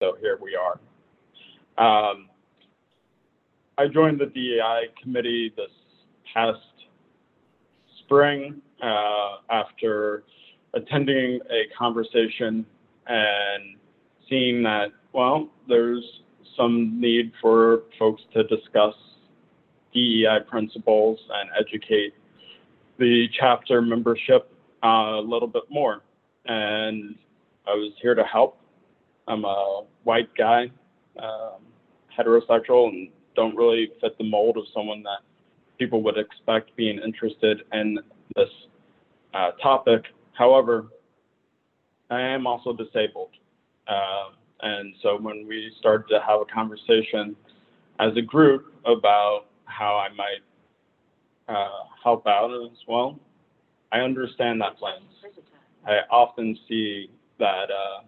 [0.00, 0.78] so here we are.
[1.78, 2.28] Um,
[3.78, 5.70] I joined the DEI committee this
[6.32, 6.58] past
[8.00, 10.24] spring uh, after
[10.74, 12.64] attending a conversation
[13.06, 13.76] and
[14.28, 16.04] seeing that, well, there's
[16.56, 18.94] some need for folks to discuss
[19.94, 22.14] DEI principles and educate
[22.98, 24.50] the chapter membership
[24.82, 26.02] uh, a little bit more.
[26.46, 27.14] And
[27.66, 28.58] I was here to help.
[29.28, 30.70] I'm a white guy,
[31.18, 31.62] um,
[32.16, 35.18] heterosexual, and don't really fit the mold of someone that
[35.78, 37.98] people would expect being interested in
[38.34, 38.48] this
[39.34, 40.04] uh, topic.
[40.32, 40.86] However,
[42.10, 43.30] I am also disabled.
[43.88, 44.30] Uh,
[44.62, 47.36] and so when we started to have a conversation
[47.98, 50.42] as a group about how I might
[51.48, 53.18] uh, help out as well,
[53.92, 55.02] I understand that lens.
[55.86, 58.02] I often see that, uh,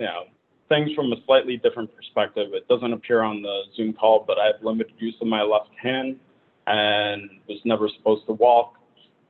[0.00, 0.24] you know,
[0.68, 2.48] things from a slightly different perspective.
[2.54, 5.70] It doesn't appear on the Zoom call, but I have limited use of my left
[5.80, 6.18] hand
[6.66, 8.74] and was never supposed to walk.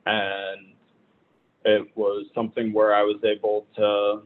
[0.05, 0.73] And
[1.65, 4.21] it was something where I was able to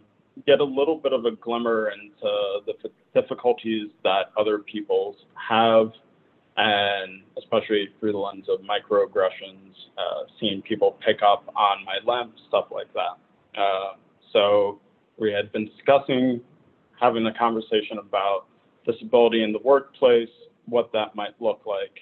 [0.45, 2.73] get a little bit of a glimmer into the
[3.19, 5.15] difficulties that other people
[5.49, 5.91] have,
[6.57, 12.33] and especially through the lens of microaggressions, uh, seeing people pick up on my limp,
[12.47, 13.59] stuff like that.
[13.59, 13.93] Uh,
[14.31, 14.79] so
[15.17, 16.41] we had been discussing
[16.99, 18.45] having a conversation about
[18.85, 20.29] disability in the workplace,
[20.65, 21.99] what that might look like.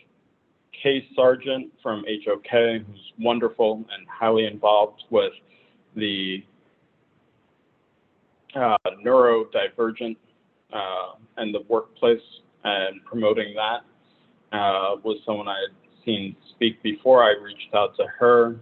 [0.81, 5.33] Kay Sargent from HOK, who's wonderful and highly involved with
[5.95, 6.44] the
[8.55, 10.17] uh, neurodivergent
[10.73, 12.22] uh, and the workplace
[12.64, 13.81] and promoting that
[14.55, 17.23] uh, was someone I had seen speak before.
[17.23, 18.55] I reached out to her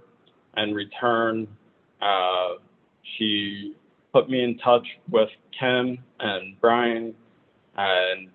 [0.55, 1.47] and return.
[2.02, 2.55] Uh,
[3.17, 3.75] she
[4.14, 7.14] put me in touch with Ken and Brian,
[7.78, 8.30] and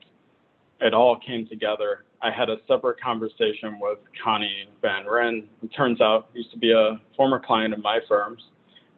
[0.81, 2.05] it all came together.
[2.23, 5.49] I had a separate conversation with Connie Van Ryn.
[5.63, 8.42] It turns out used to be a former client of my firm's,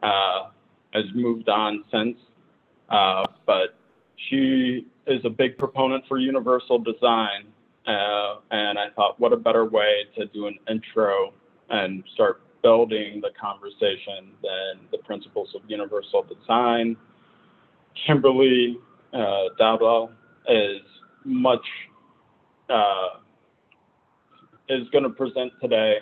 [0.03, 0.51] uh,
[0.95, 2.17] has moved on since,
[2.89, 3.75] uh, but
[4.29, 7.47] she is a big proponent for universal design.
[7.87, 11.33] Uh, and I thought, what a better way to do an intro
[11.71, 16.97] and start building the conversation than the principles of universal design.
[18.07, 18.79] Kimberly
[19.13, 20.11] uh, Dowdell
[20.49, 20.81] is
[21.25, 21.65] much
[22.69, 23.21] uh,
[24.69, 25.97] is going to present today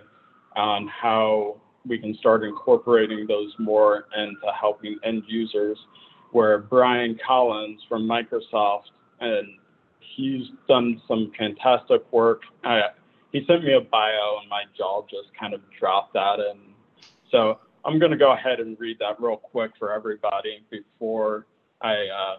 [0.57, 5.79] on how we can start incorporating those more into helping end users.
[6.33, 8.91] Where Brian Collins from Microsoft
[9.21, 9.47] and
[10.17, 12.43] he's done some fantastic work.
[12.65, 12.81] I,
[13.37, 16.41] he sent me a bio and my jaw just kind of dropped that.
[16.41, 16.59] And
[17.31, 21.47] so I'm going to go ahead and read that real quick for everybody before
[21.83, 22.37] I uh,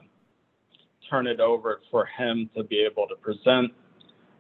[1.08, 3.72] turn it over for him to be able to present.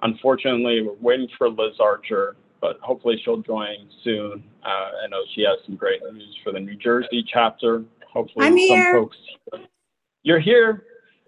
[0.01, 4.43] Unfortunately, we're waiting for Liz Archer, but hopefully she'll join soon.
[4.65, 7.83] Uh, I know she has some great news for the New Jersey chapter.
[8.11, 8.93] Hopefully, I'm here.
[8.93, 9.17] folks.
[10.23, 10.85] You're here.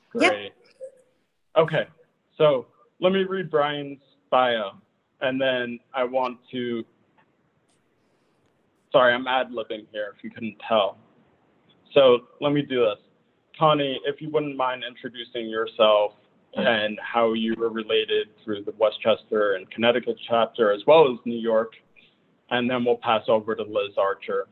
[0.09, 0.23] Great.
[0.25, 0.51] Yep.
[1.57, 1.88] Okay,
[2.35, 2.66] so
[3.00, 4.00] let me read Brian's
[4.31, 4.72] bio,
[5.22, 6.84] and then I want to.
[8.91, 10.97] Sorry, I'm ad libbing here if you couldn't tell.
[11.94, 12.97] So let me do this.
[13.58, 16.13] Connie, if you wouldn't mind introducing yourself
[16.56, 21.38] and how you were related through the Westchester and Connecticut chapter, as well as New
[21.38, 21.74] York.
[22.52, 24.47] And then we'll pass over to Liz Archer.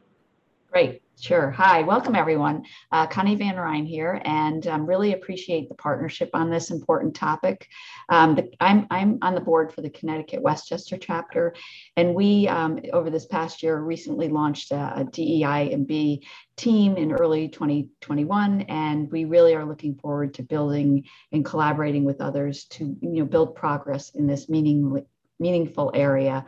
[0.72, 1.51] Great, sure.
[1.51, 2.63] Hi, welcome everyone.
[2.91, 7.67] Uh, Connie Van Ryn here, and um, really appreciate the partnership on this important topic.
[8.09, 11.56] Um, the, I'm, I'm on the board for the Connecticut Westchester chapter,
[11.95, 16.25] and we, um, over this past year, recently launched a, a DEI and B
[16.56, 22.22] team in early 2021, and we really are looking forward to building and collaborating with
[22.22, 25.06] others to you know, build progress in this meaning,
[25.39, 26.45] meaningful area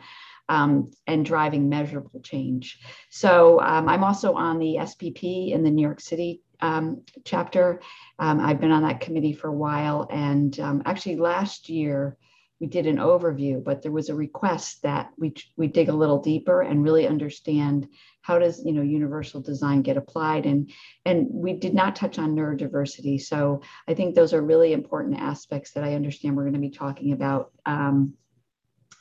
[0.50, 2.80] um, and driving measurable change.
[3.08, 7.80] So um, I'm also on the SPP in the New York City um, chapter.
[8.18, 12.18] Um, I've been on that committee for a while, and um, actually last year
[12.58, 16.20] we did an overview, but there was a request that we we dig a little
[16.20, 17.88] deeper and really understand
[18.20, 20.70] how does you know universal design get applied and
[21.06, 25.72] and we did not touch on neurodiversity so i think those are really important aspects
[25.72, 28.12] that i understand we're going to be talking about um,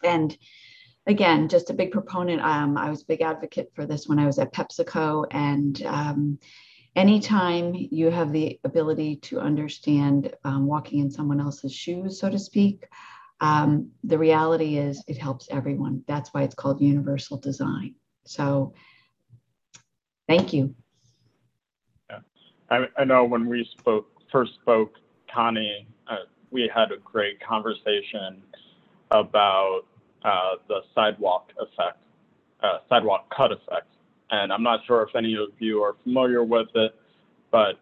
[0.04, 0.38] and
[1.10, 2.40] again, just a big proponent.
[2.42, 5.26] Um, I was a big advocate for this when I was at PepsiCo.
[5.32, 6.40] And um,
[6.96, 12.38] anytime you have the ability to understand um, walking in someone else's shoes, so to
[12.38, 12.86] speak,
[13.42, 16.04] um, the reality is it helps everyone.
[16.08, 17.96] That's why it's called universal design.
[18.26, 18.74] So
[20.28, 20.76] thank you.
[22.10, 22.20] Yeah.
[22.70, 24.94] I, I know when we spoke first spoke,
[25.34, 26.18] Connie, uh,
[26.52, 28.44] we had a great conversation
[29.10, 29.86] about
[30.24, 31.98] uh, the sidewalk effect,
[32.62, 33.88] uh, sidewalk cut effect.
[34.31, 36.94] And I'm not sure if any of you are familiar with it,
[37.51, 37.80] but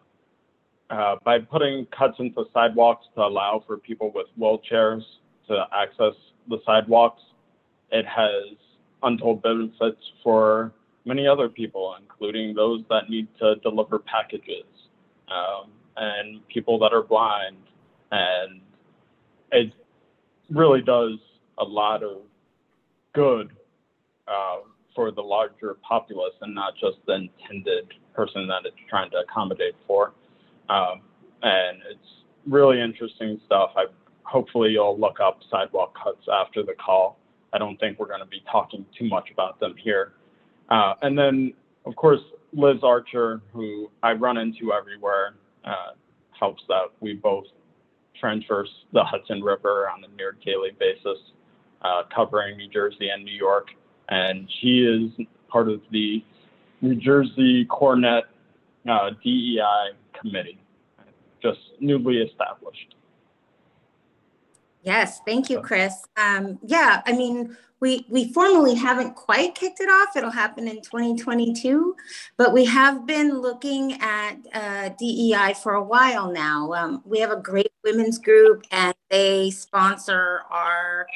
[0.90, 5.02] uh, by putting cuts into sidewalks to allow for people with wheelchairs
[5.48, 6.14] to access
[6.48, 7.22] the sidewalks,
[7.90, 8.56] it has
[9.02, 10.72] untold benefits for
[11.04, 14.64] many other people, including those that need to deliver packages
[15.28, 17.56] um, and people that are blind.
[18.10, 18.60] And
[19.52, 19.72] it
[20.50, 21.18] really does
[21.58, 22.18] a lot of
[23.14, 23.50] good
[24.26, 24.58] uh,
[24.94, 29.74] for the larger populace and not just the intended person that it's trying to accommodate
[29.86, 30.12] for.
[30.68, 31.02] Um,
[31.42, 32.08] and it's
[32.46, 33.70] really interesting stuff.
[33.76, 33.84] I
[34.24, 37.18] hopefully you'll look up sidewalk cuts after the call.
[37.52, 40.12] I don't think we're going to be talking too much about them here.
[40.68, 41.54] Uh, and then,
[41.86, 42.20] of course,
[42.52, 45.34] Liz Archer, who I run into everywhere,
[45.64, 45.92] uh,
[46.38, 47.44] helps that we both
[48.20, 51.18] transverse the Hudson River on a near daily basis,
[51.82, 53.68] uh, covering New Jersey and New York.
[54.08, 56.24] And she is part of the
[56.80, 58.22] New Jersey CoreNet
[58.88, 60.58] uh, DEI committee,
[61.42, 62.94] just newly established.
[64.82, 65.94] Yes, thank you, Chris.
[66.16, 70.16] Um, yeah, I mean, we we formally haven't quite kicked it off.
[70.16, 71.94] It'll happen in 2022,
[72.36, 76.72] but we have been looking at uh, DEI for a while now.
[76.72, 81.06] Um, we have a great women's group, and they sponsor our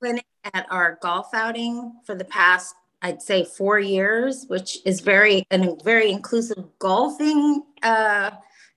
[0.00, 0.24] clinic
[0.54, 5.76] at our golf outing for the past, I'd say, four years, which is very a
[5.84, 7.62] very inclusive golfing.
[7.82, 8.30] Uh,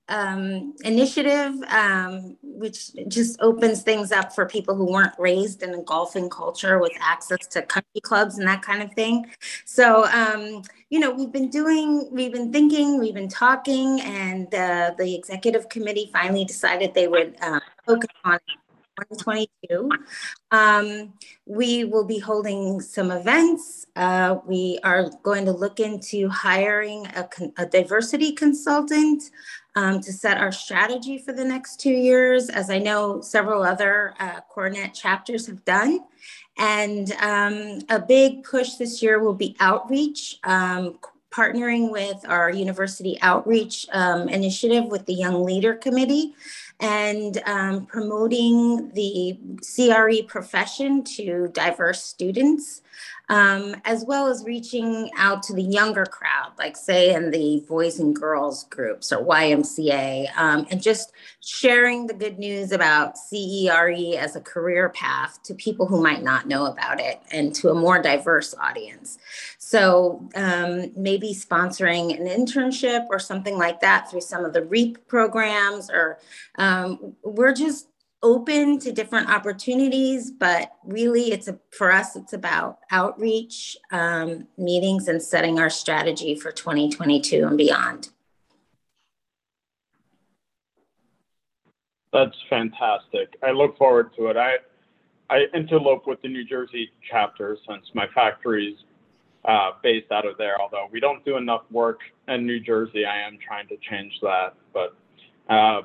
[0.09, 5.81] um, initiative, um, which just opens things up for people who weren't raised in a
[5.83, 9.25] golfing culture with access to country clubs and that kind of thing.
[9.65, 14.91] So, um, you know, we've been doing, we've been thinking, we've been talking, and uh,
[14.97, 18.39] the executive committee finally decided they would uh, focus on
[18.99, 19.89] 2022.
[20.51, 21.13] Um,
[21.45, 23.87] we will be holding some events.
[23.95, 29.23] Uh, we are going to look into hiring a, a diversity consultant
[29.75, 34.13] um, to set our strategy for the next two years, as I know several other
[34.19, 34.41] uh,
[34.93, 36.01] chapters have done.
[36.57, 40.99] And um, a big push this year will be outreach, um,
[41.31, 46.35] partnering with our university outreach um, initiative with the Young Leader Committee
[46.79, 52.81] and um, promoting the CRE profession to diverse students
[53.29, 57.99] um, as well as reaching out to the younger crowd, like say in the boys
[57.99, 64.35] and girls groups or YMCA, um, and just sharing the good news about CRE as
[64.35, 68.01] a career path to people who might not know about it and to a more
[68.01, 69.17] diverse audience.
[69.57, 75.07] So um, maybe sponsoring an internship or something like that through some of the REAP
[75.07, 76.19] programs, or
[76.57, 77.87] um, we're just
[78.23, 85.07] open to different opportunities, but really it's a, for us, it's about outreach, um, meetings
[85.07, 88.09] and setting our strategy for 2022 and beyond.
[92.11, 93.35] That's fantastic.
[93.43, 94.37] I look forward to it.
[94.37, 94.57] I,
[95.29, 98.77] I interlope with the New Jersey chapter since my factory's
[99.45, 100.61] uh, based out of there.
[100.61, 104.53] Although we don't do enough work in New Jersey, I am trying to change that.
[104.73, 104.95] But
[105.49, 105.81] uh,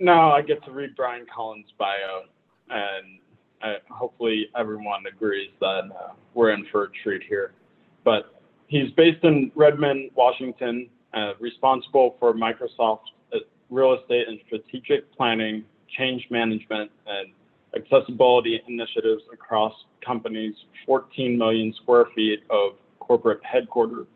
[0.00, 2.22] no, I get to read Brian Collins' bio,
[2.70, 3.18] and
[3.62, 7.52] I, hopefully everyone agrees that uh, we're in for a treat here.
[8.02, 13.00] But he's based in Redmond, Washington, uh, responsible for Microsoft
[13.34, 15.64] uh, real estate and strategic planning,
[15.98, 17.28] change management, and
[17.76, 19.74] accessibility initiatives across
[20.04, 20.54] companies'
[20.86, 24.06] 14 million square feet of corporate headquarters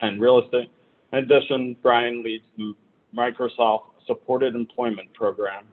[0.00, 0.70] and real estate.
[1.12, 2.74] In addition, Brian leads the
[3.16, 5.64] Microsoft supported employment program.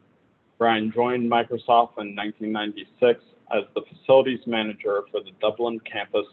[0.59, 3.19] Brian joined Microsoft in 1996
[3.55, 6.27] as the facilities manager for the Dublin campus,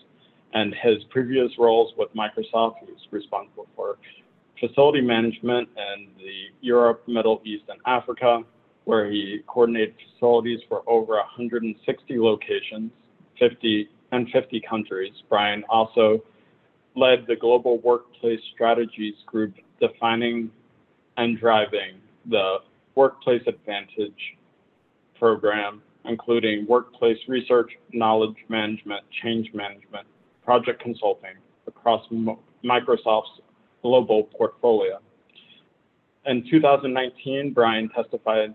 [0.52, 3.96] and his previous roles with Microsoft, he was responsible for
[4.60, 8.42] facility management in the Europe, Middle East, and Africa,
[8.84, 12.90] where he coordinated facilities for over 160 locations,
[13.38, 15.12] 50 and 50 countries.
[15.28, 16.22] Brian also
[16.94, 20.50] led the Global Workplace Strategies Group, defining
[21.16, 22.58] and driving the
[22.94, 24.36] Workplace Advantage
[25.18, 30.06] program, including workplace research, knowledge management, change management,
[30.44, 31.34] project consulting
[31.66, 32.04] across
[32.64, 33.40] Microsoft's
[33.82, 34.98] global portfolio.
[36.26, 38.54] In 2019, Brian testified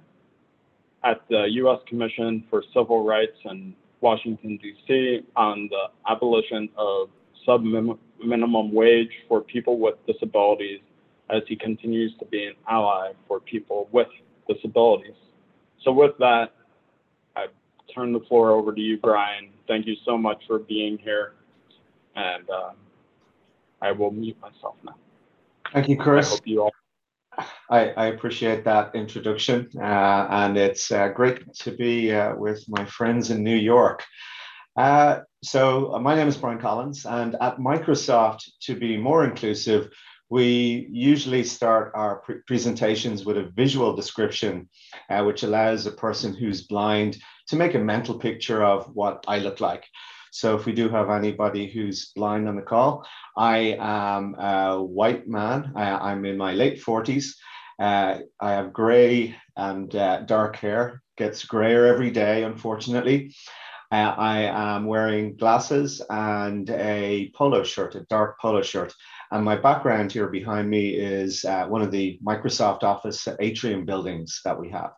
[1.03, 1.79] at the U.S.
[1.87, 5.21] Commission for Civil Rights in Washington, D.C.
[5.35, 7.09] on the abolition of
[7.45, 10.79] sub minimum wage for people with disabilities
[11.29, 14.07] as he continues to be an ally for people with
[14.47, 15.15] disabilities.
[15.83, 16.53] So with that,
[17.35, 17.47] I
[17.93, 19.49] turn the floor over to you, Brian.
[19.67, 21.33] Thank you so much for being here.
[22.15, 22.75] And um,
[23.81, 24.95] I will mute myself now.
[25.73, 26.27] Thank you, Chris.
[26.27, 26.71] I hope you all.
[27.69, 32.85] I, I appreciate that introduction, uh, and it's uh, great to be uh, with my
[32.85, 34.03] friends in New York.
[34.75, 39.91] Uh, so, uh, my name is Brian Collins, and at Microsoft, to be more inclusive,
[40.29, 44.69] we usually start our pre presentations with a visual description,
[45.09, 47.17] uh, which allows a person who's blind
[47.47, 49.85] to make a mental picture of what I look like.
[50.31, 55.27] So if we do have anybody who's blind on the call, I am a white
[55.27, 55.71] man.
[55.75, 57.33] I, am in my late 40s.
[57.79, 63.33] Uh, I have gray and uh, dark hair, gets grayer every day, unfortunately.
[63.89, 64.39] Uh, I
[64.75, 68.93] am wearing glasses and a polo shirt, a dark polo shirt.
[69.31, 74.41] And my background here behind me is uh, one of the Microsoft Office atrium buildings
[74.45, 74.91] that we have.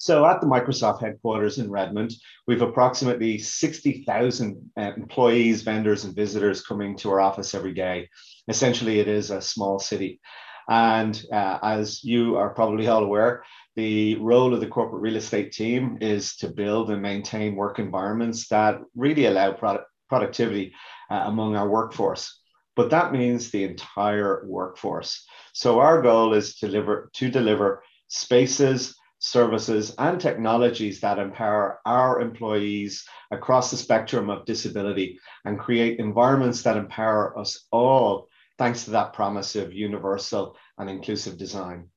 [0.00, 2.12] So at the Microsoft headquarters in Redmond,
[2.46, 8.08] we've approximately 60,000 uh, employees, vendors, and visitors coming to our office every day.
[8.46, 10.20] Essentially, it is a small city.
[10.68, 13.42] And uh, as you are probably all aware,
[13.74, 18.48] the role of the corporate real estate team is to build and maintain work environments
[18.48, 20.74] that really allow product, productivity
[21.10, 22.37] uh, among our workforce.
[22.78, 25.26] But that means the entire workforce.
[25.52, 32.20] So our goal is to deliver, to deliver spaces services, and technologies that empower our
[32.20, 38.92] employees across the spectrum of disability and create environments that empower us all, thanks to
[38.92, 41.88] that promise of universal and inclusive design.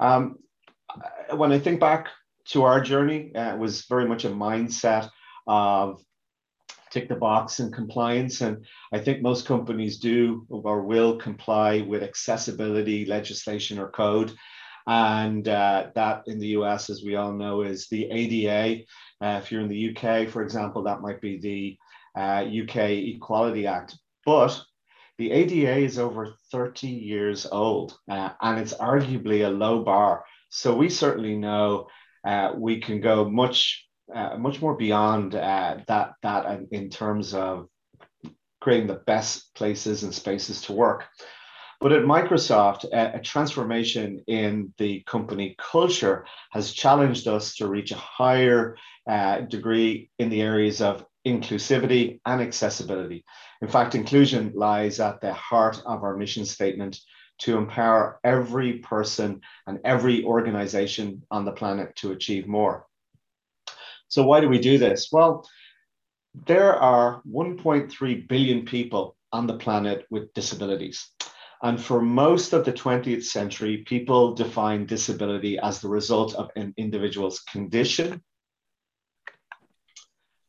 [0.00, 0.36] Um,
[1.34, 2.08] when I think back
[2.52, 5.10] to our journey, uh, it was very much a mindset
[5.46, 6.00] of
[6.90, 8.40] tick the box in compliance.
[8.40, 14.32] And I think most companies do or will comply with accessibility legislation or code.
[14.86, 18.84] And uh, that in the US, as we all know, is the ADA.
[19.20, 21.76] Uh, if you're in the UK, for example, that might be the
[22.20, 23.98] uh, UK Equality Act.
[24.24, 24.60] But
[25.18, 30.24] the ADA is over 30 years old, uh, and it's arguably a low bar.
[30.50, 31.88] So we certainly know
[32.24, 37.68] uh, we can go much, uh, much more beyond that, that in terms of
[38.60, 41.04] creating the best places and spaces to work.
[41.80, 47.92] But at Microsoft, a, a, transformation in the company culture has challenged us to reach
[47.92, 48.76] a higher
[49.08, 53.24] uh, degree in the areas of inclusivity and accessibility.
[53.60, 56.98] In fact, inclusion lies at the heart of our mission statement
[57.38, 62.86] to empower every person and every organization on the planet to achieve more.
[64.08, 65.08] So, why do we do this?
[65.12, 65.48] Well,
[66.46, 71.10] there are 1.3 billion people on the planet with disabilities.
[71.62, 76.74] And for most of the 20th century, people define disability as the result of an
[76.76, 78.22] individual's condition.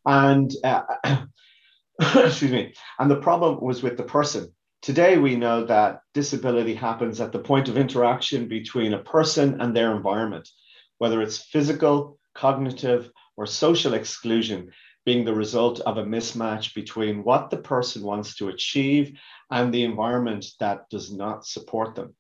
[0.06, 0.82] And uh,
[2.02, 4.54] excuse me, and the problem was with the person.
[4.82, 9.76] Today, we know that disability happens at the point of interaction between a person and
[9.76, 10.48] their environment,
[10.98, 14.72] whether it's physical, cognitive, or social exclusion
[15.06, 19.18] being the result of a mismatch between what the person wants to achieve
[19.50, 22.14] and the environment that does not support them.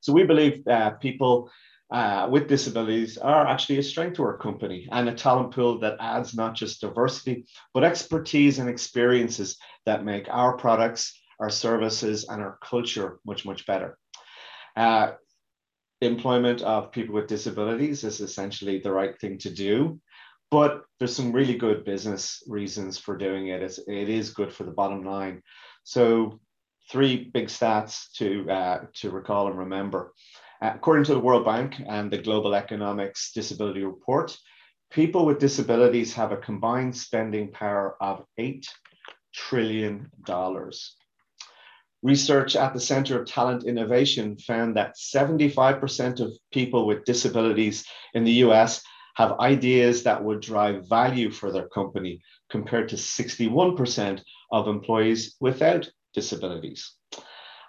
[0.00, 1.50] So we believe that people
[1.90, 5.96] uh, with disabilities are actually a strength to our company and a talent pool that
[6.00, 12.40] adds not just diversity, but expertise and experiences that make our products, our services, and
[12.40, 13.98] our culture much, much better.
[14.76, 15.12] Uh,
[16.00, 20.00] employment of people with disabilities is essentially the right thing to do,
[20.50, 23.62] but there's some really good business reasons for doing it.
[23.62, 25.42] It's, it is good for the bottom line.
[25.84, 26.40] So
[26.90, 30.12] three big stats to, uh, to recall and remember.
[30.60, 34.36] Uh, according to the World Bank and the Global Economics Disability Report,
[34.90, 38.66] people with disabilities have a combined spending power of $8
[39.32, 40.10] trillion.
[42.02, 48.24] Research at the Center of Talent Innovation found that 75% of people with disabilities in
[48.24, 48.82] the US
[49.16, 55.90] have ideas that would drive value for their company compared to 61% of employees without
[56.14, 56.94] disabilities.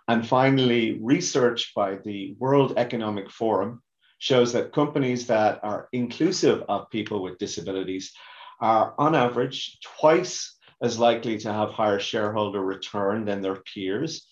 [0.08, 3.82] And finally, research by the World Economic Forum
[4.20, 8.14] shows that companies that are inclusive of people with disabilities
[8.62, 14.28] are, on average, twice as likely to have higher shareholder return than their peers,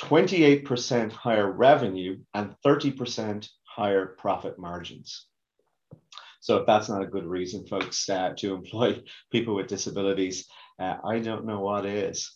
[0.00, 5.26] 28% higher revenue, and 30% higher profit margins.
[6.40, 10.46] So if that's not a good reason, folks, uh, to employ people with disabilities,
[10.78, 12.34] Uh, I don't know what is.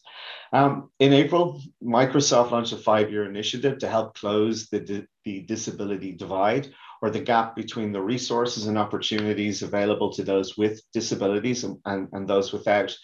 [0.52, 6.12] Um, in April, Microsoft launched a five year initiative to help close the, the disability
[6.12, 11.76] divide or the gap between the resources and opportunities available to those with disabilities and,
[11.84, 12.96] and, and those without.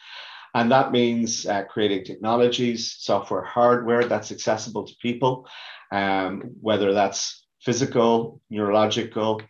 [0.54, 5.49] And that means uh, creating technologies, software, hardware that's accessible to people,
[5.90, 9.42] um, whether that's physical, neurological.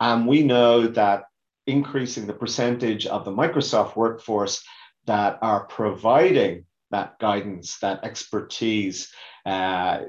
[0.00, 1.24] And we know that
[1.66, 4.64] increasing the percentage of the Microsoft workforce
[5.06, 9.12] that are providing that guidance, that expertise,
[9.44, 10.00] uh,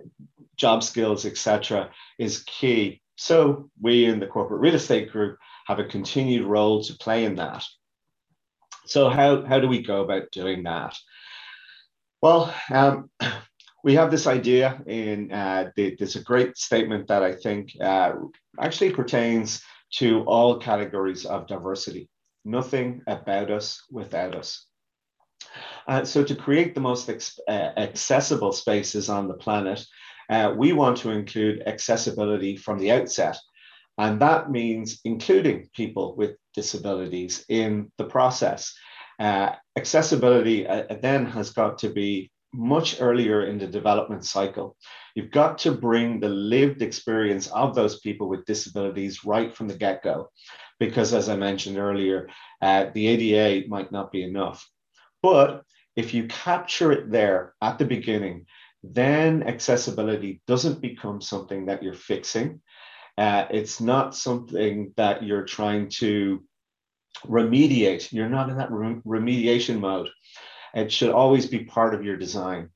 [0.56, 3.02] job skills, etc., is key.
[3.18, 7.36] So we in the corporate real estate group have a continued role to play in
[7.36, 7.64] that.
[8.90, 10.98] So how, how do we go about doing that?
[12.24, 13.12] Well, um,
[13.84, 18.14] we have this idea in uh, the, there's a great statement that I think uh,
[18.60, 19.62] actually pertains
[19.98, 22.10] to all categories of diversity.
[22.46, 24.66] Nothing about us without us.
[25.88, 27.10] Uh, so to create the most
[27.48, 29.86] uh, accessible spaces on the planet,
[30.32, 33.38] uh, we want to include accessibility from the outset.
[34.00, 38.62] And that means including people with disabilities in the process.
[39.20, 39.50] Uh,
[39.82, 44.76] accessibility uh, then has got to be much earlier in the development cycle.
[45.16, 49.78] You've got to bring the lived experience of those people with disabilities right from the
[49.86, 50.18] get go.
[50.80, 52.30] Because, as I mentioned earlier,
[52.62, 54.60] uh, the ADA might not be enough.
[55.22, 55.64] But
[55.96, 58.46] if you capture it there at the beginning,
[58.84, 62.62] then accessibility doesn't become something that you're fixing.
[63.18, 66.42] Uh, it's not something that you're trying to
[67.26, 68.12] remediate.
[68.12, 70.10] You're not in that remediation mode.
[70.74, 72.70] It should always be part of your design.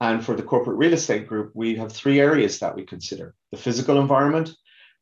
[0.00, 3.58] And for the corporate real estate group, we have three areas that we consider the
[3.58, 4.54] physical environment,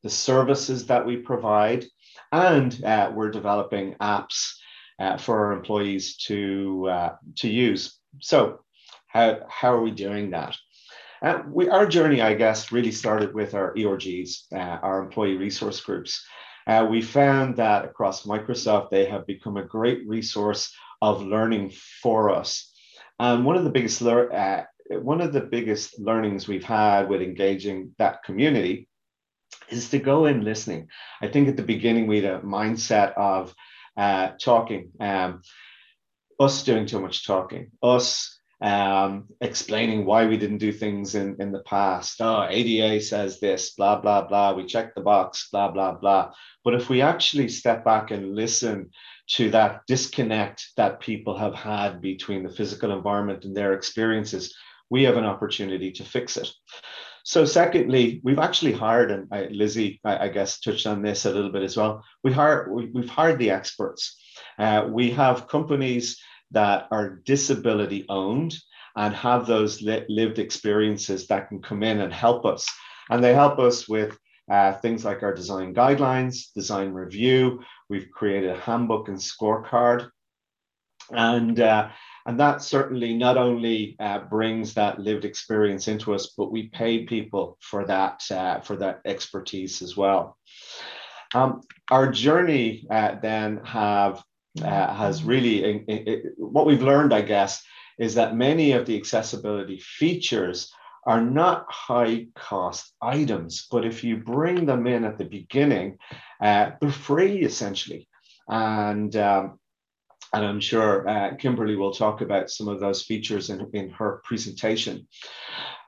[0.02, 1.84] the services that we provide,
[2.32, 4.54] and uh, we're developing apps
[4.98, 7.98] uh, for our employees to, uh, to use.
[8.20, 8.60] So,
[9.08, 10.56] how, how are we doing that?
[11.22, 15.80] Uh, we, our journey, I guess, really started with our ERGs, uh, our employee resource
[15.80, 16.24] groups.
[16.66, 22.30] Uh, we found that across Microsoft, they have become a great resource of learning for
[22.30, 22.72] us.
[23.18, 27.94] And one of the biggest uh, one of the biggest learnings we've had with engaging
[27.98, 28.88] that community
[29.68, 30.88] is to go in listening.
[31.20, 33.54] I think at the beginning we had a mindset of
[33.96, 35.42] uh, talking, um,
[36.38, 41.52] us doing too much talking, us um, explaining why we didn't do things in, in
[41.52, 42.20] the past.
[42.20, 44.54] Oh, ADA says this, blah, blah, blah.
[44.54, 46.32] We check the box, blah, blah, blah.
[46.64, 48.90] But if we actually step back and listen
[49.28, 54.54] to that disconnect that people have had between the physical environment and their experiences,
[54.88, 56.48] we have an opportunity to fix it.
[57.24, 61.32] So, secondly, we've actually hired, and I, Lizzie, I, I, guess, touched on this a
[61.32, 62.04] little bit as well.
[62.22, 64.16] We hire, we, have hired the experts.
[64.60, 66.20] Uh, we have companies
[66.56, 68.56] that are disability owned
[68.96, 72.66] and have those li- lived experiences that can come in and help us.
[73.10, 74.16] And they help us with
[74.50, 77.60] uh, things like our design guidelines, design review.
[77.90, 80.08] We've created a handbook and scorecard.
[81.10, 81.90] And uh,
[82.24, 87.04] and that certainly not only uh, brings that lived experience into us, but we pay
[87.04, 90.38] people for that uh, for that expertise as well.
[91.34, 94.24] Um, our journey uh, then have
[94.62, 97.62] uh, has really it, it, what we've learned, I guess,
[97.98, 100.72] is that many of the accessibility features
[101.06, 105.98] are not high cost items, but if you bring them in at the beginning,
[106.42, 108.08] uh, they're free essentially.
[108.48, 109.58] And um,
[110.32, 114.20] and I'm sure uh, Kimberly will talk about some of those features in, in her
[114.24, 115.06] presentation.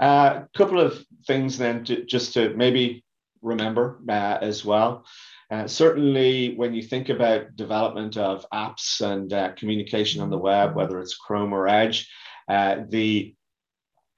[0.00, 3.04] A uh, couple of things then, to, just to maybe
[3.42, 5.04] remember uh, as well.
[5.50, 10.74] Uh, certainly, when you think about development of apps and uh, communication on the web,
[10.74, 12.10] whether it's Chrome or Edge,
[12.48, 13.34] uh, the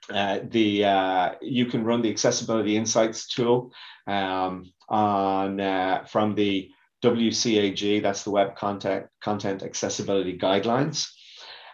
[0.08, 3.72] the you can run the accessibility insights tool
[4.08, 6.68] um, on from the
[7.02, 11.08] WCAG, that's the Web Content, Content Accessibility Guidelines.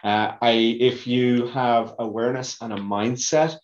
[0.03, 3.57] Uh, I, if you have awareness and a mindset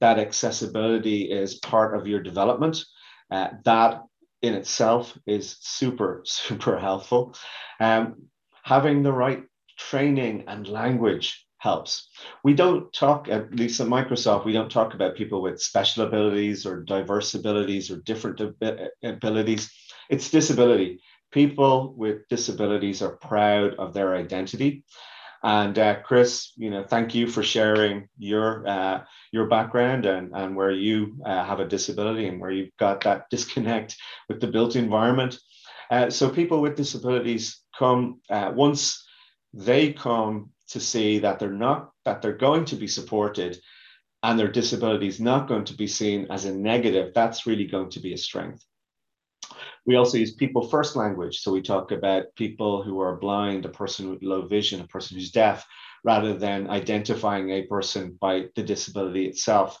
[0.00, 2.82] that accessibility is part of your development,
[3.30, 4.02] uh, that
[4.42, 7.34] in itself is super, super helpful.
[7.78, 8.28] Um,
[8.62, 9.42] having the right
[9.78, 12.08] training and language helps.
[12.42, 16.64] We don't talk, at least at Microsoft, we don't talk about people with special abilities
[16.64, 18.40] or diverse abilities or different
[19.02, 19.70] abilities.
[20.08, 21.00] It's disability
[21.30, 24.84] people with disabilities are proud of their identity.
[25.42, 30.54] And uh, Chris, you know, thank you for sharing your uh, your background and, and
[30.54, 33.96] where you uh, have a disability and where you've got that disconnect
[34.28, 35.38] with the built environment.
[35.90, 39.06] Uh, so people with disabilities come uh, once
[39.54, 43.58] they come to see that they're not that they're going to be supported
[44.22, 47.90] and their disability is not going to be seen as a negative, that's really going
[47.90, 48.64] to be a strength.
[49.86, 51.40] We also use people first language.
[51.40, 55.16] So we talk about people who are blind, a person with low vision, a person
[55.16, 55.66] who's deaf,
[56.04, 59.80] rather than identifying a person by the disability itself.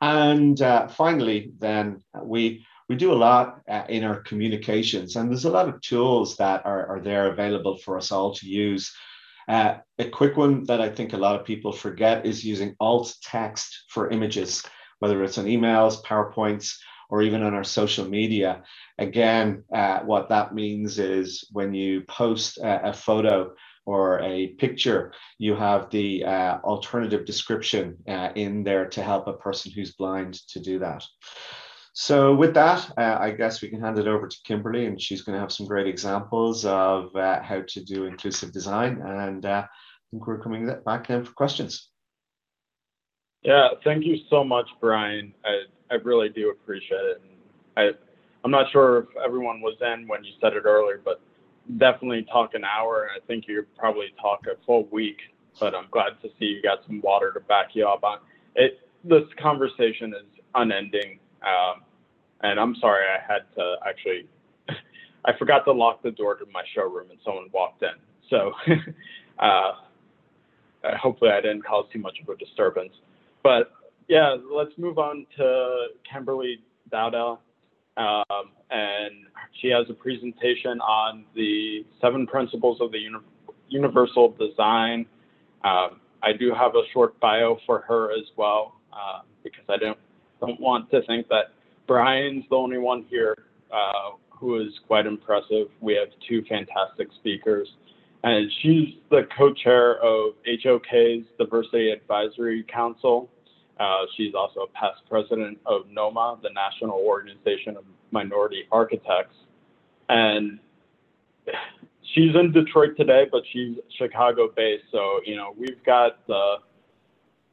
[0.00, 5.46] And uh, finally, then we we do a lot uh, in our communications, and there's
[5.46, 8.92] a lot of tools that are, are there available for us all to use.
[9.48, 13.14] Uh, a quick one that I think a lot of people forget is using alt
[13.22, 14.62] text for images,
[14.98, 16.76] whether it's on emails, PowerPoints,
[17.12, 18.62] or even on our social media.
[18.98, 23.52] Again, uh, what that means is when you post a, a photo
[23.84, 29.34] or a picture, you have the uh, alternative description uh, in there to help a
[29.34, 31.04] person who's blind to do that.
[31.92, 35.20] So with that, uh, I guess we can hand it over to Kimberly and she's
[35.20, 39.02] going to have some great examples of uh, how to do inclusive design.
[39.04, 41.90] And uh, I think we're coming back then for questions.
[43.42, 45.34] Yeah, thank you so much, Brian.
[45.92, 47.22] I, really do appreciate it.
[47.76, 47.90] I,
[48.44, 51.20] I'm not sure if everyone was in when you said it earlier, but
[51.78, 53.08] definitely talk an hour.
[53.14, 55.18] I think you probably talk a full week,
[55.60, 58.18] but I'm glad to see you got some water to back you up on
[58.56, 58.80] it.
[59.04, 61.18] This conversation is unending.
[61.42, 61.82] Um,
[62.42, 64.26] and I'm sorry, I had to actually,
[65.24, 67.94] I forgot to lock the door to my showroom and someone walked in.
[68.30, 68.52] So
[69.38, 69.72] uh,
[71.00, 72.92] hopefully I didn't cause too much of a disturbance.
[73.42, 73.72] But
[74.12, 76.58] yeah, let's move on to Kimberly
[76.90, 77.40] Dowdell.
[77.96, 79.24] Um, and
[79.60, 83.18] she has a presentation on the seven principles of the uni
[83.68, 85.06] universal design.
[85.64, 89.98] Um, I do have a short bio for her as well, uh, because I don't,
[90.40, 91.54] don't want to think that
[91.86, 93.34] Brian's the only one here
[93.72, 95.68] uh, who is quite impressive.
[95.80, 97.66] We have two fantastic speakers.
[98.24, 103.30] And she's the co-chair of HOK's Diversity Advisory Council.
[103.82, 109.34] Uh, she's also a past president of NOMA, the National Organization of Minority Architects.
[110.08, 110.60] And
[112.14, 114.84] she's in Detroit today, but she's Chicago based.
[114.92, 116.58] So, you know, we've got uh,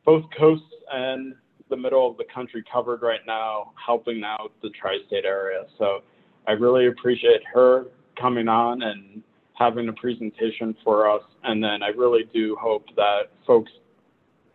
[0.05, 1.33] both coasts and
[1.69, 5.63] the middle of the country covered right now, helping out the tri state area.
[5.79, 6.01] So
[6.47, 7.85] I really appreciate her
[8.21, 11.23] coming on and having a presentation for us.
[11.43, 13.71] And then I really do hope that folks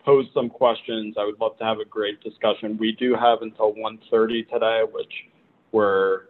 [0.05, 1.17] pose some questions.
[1.19, 2.77] I would love to have a great discussion.
[2.79, 5.13] We do have until 1.30 today, which
[5.73, 6.23] we're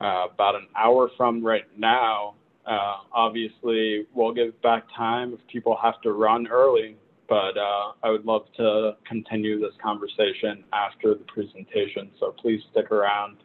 [0.00, 2.34] uh, about an hour from right now.
[2.66, 6.96] Uh, obviously, we'll give back time if people have to run early,
[7.28, 12.10] but uh, I would love to continue this conversation after the presentation.
[12.18, 13.38] So please stick around.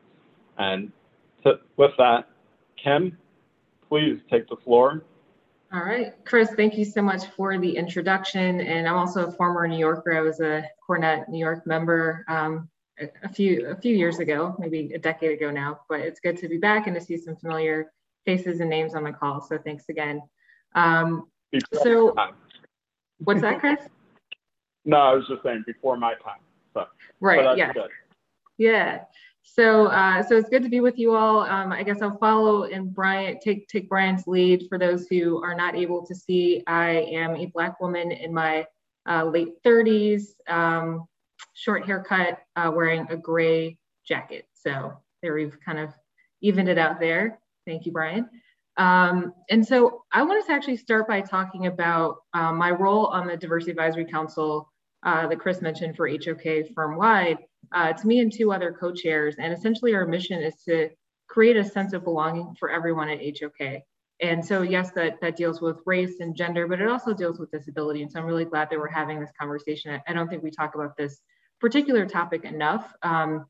[0.58, 0.92] And
[1.44, 2.30] to, with that,
[2.82, 3.18] Kim,
[3.90, 5.04] please take the floor.
[5.74, 8.62] All right, Chris, thank you so much for the introduction.
[8.62, 10.18] And I'm also a former New Yorker.
[10.18, 14.94] I was a CoreNet New York member um, a, few a few years ago, maybe
[14.94, 15.82] a decade ago now.
[15.90, 17.92] But it's good to be back and to see some familiar
[18.26, 19.42] faces and names on the call.
[19.42, 20.22] So thanks again.
[20.74, 21.28] Um,
[21.84, 22.16] so,
[23.20, 23.80] what's that, Chris?
[24.86, 26.40] no, I was just saying before my time.
[26.74, 26.86] So,
[27.20, 27.58] right.
[27.58, 27.74] yeah.
[27.74, 27.90] Good.
[28.58, 29.04] Yeah.
[29.50, 31.40] So, uh, so it's good to be with you all.
[31.40, 34.68] Um, I guess I'll follow and Brian take take Brian's lead.
[34.70, 38.68] For those who are not able to see, I am a Black woman in my
[39.10, 41.08] uh, late 30s, um,
[41.54, 44.46] short haircut, uh, wearing a gray jacket.
[44.54, 45.94] So there we've kind of
[46.42, 47.40] evened it out there.
[47.66, 48.30] Thank you, Brian.
[48.76, 53.26] Um, and so I wanted to actually start by talking about uh, my role on
[53.26, 54.72] the Diversity Advisory Council
[55.04, 57.38] uh, that Chris mentioned for HOK firm wide.
[57.74, 60.90] Uh, it's me and two other co-chairs, and essentially our mission is to
[61.28, 63.82] create a sense of belonging for everyone at HOK.
[64.20, 67.52] And so, yes, that, that deals with race and gender, but it also deals with
[67.52, 68.02] disability.
[68.02, 70.02] And so I'm really glad that we're having this conversation.
[70.08, 71.22] I don't think we talk about this
[71.60, 72.92] particular topic enough.
[73.04, 73.46] Um,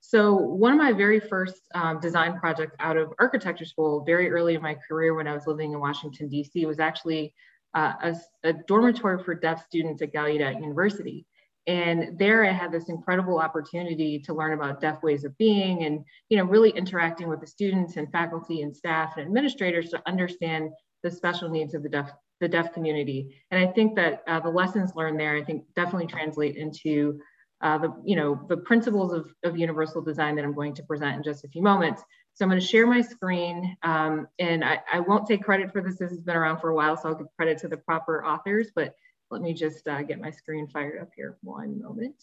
[0.00, 4.54] so one of my very first um, design projects out of architecture school, very early
[4.54, 7.34] in my career when I was living in Washington, DC, was actually
[7.74, 11.26] uh, a, a, dormitory for deaf students at Gallaudet University.
[11.68, 16.02] And there I had this incredible opportunity to learn about deaf ways of being and,
[16.30, 20.70] you know, really interacting with the students and faculty and staff and administrators to understand
[21.02, 23.36] the special needs of the deaf, the deaf community.
[23.50, 27.20] And I think that uh, the lessons learned there, I think definitely translate into
[27.60, 31.16] uh, the, you know, the principles of, of universal design that I'm going to present
[31.16, 32.02] in just a few moments.
[32.32, 35.82] So I'm going to share my screen um, and I, I won't take credit for
[35.82, 35.98] this.
[35.98, 38.68] This has been around for a while, so I'll give credit to the proper authors,
[38.74, 38.94] but
[39.30, 42.14] let me just uh, get my screen fired up here one moment.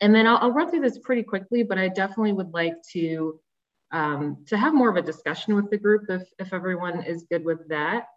[0.00, 3.40] And then I'll, I'll, run through this pretty quickly, but I definitely would like to,
[3.92, 7.44] um, to have more of a discussion with the group if, if everyone is good
[7.44, 8.08] with that.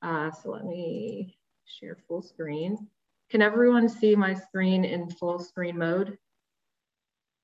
[0.00, 2.88] Uh, so let me share full screen.
[3.30, 6.18] Can everyone see my screen in full screen mode?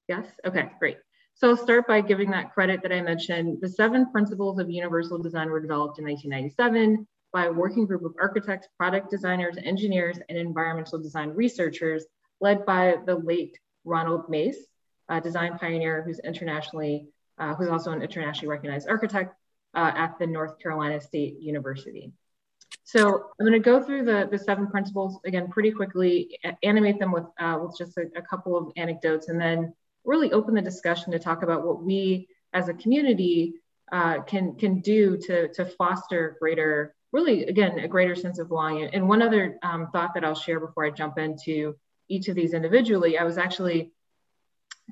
[0.09, 0.99] Yes, okay, great.
[1.35, 3.59] So I'll start by giving that credit that I mentioned.
[3.61, 8.15] The seven principles of universal design were developed in 1997 by a working group of
[8.21, 12.05] architects, product designers, engineers, and environmental design researchers
[12.41, 14.67] led by the late Ronald Mace,
[15.09, 19.35] a design pioneer who's internationally, uh, who's also an internationally recognized architect
[19.75, 22.13] uh, at the North Carolina State University.
[22.85, 23.07] So
[23.39, 27.27] I'm going to go through the, the seven principles again pretty quickly, animate them with,
[27.39, 31.19] uh, with just a, a couple of anecdotes, and then really open the discussion to
[31.19, 33.55] talk about what we as a community
[33.93, 38.89] uh, can can do to to foster greater really again a greater sense of belonging
[38.93, 41.75] and one other um, thought that i'll share before i jump into
[42.09, 43.93] each of these individually i was actually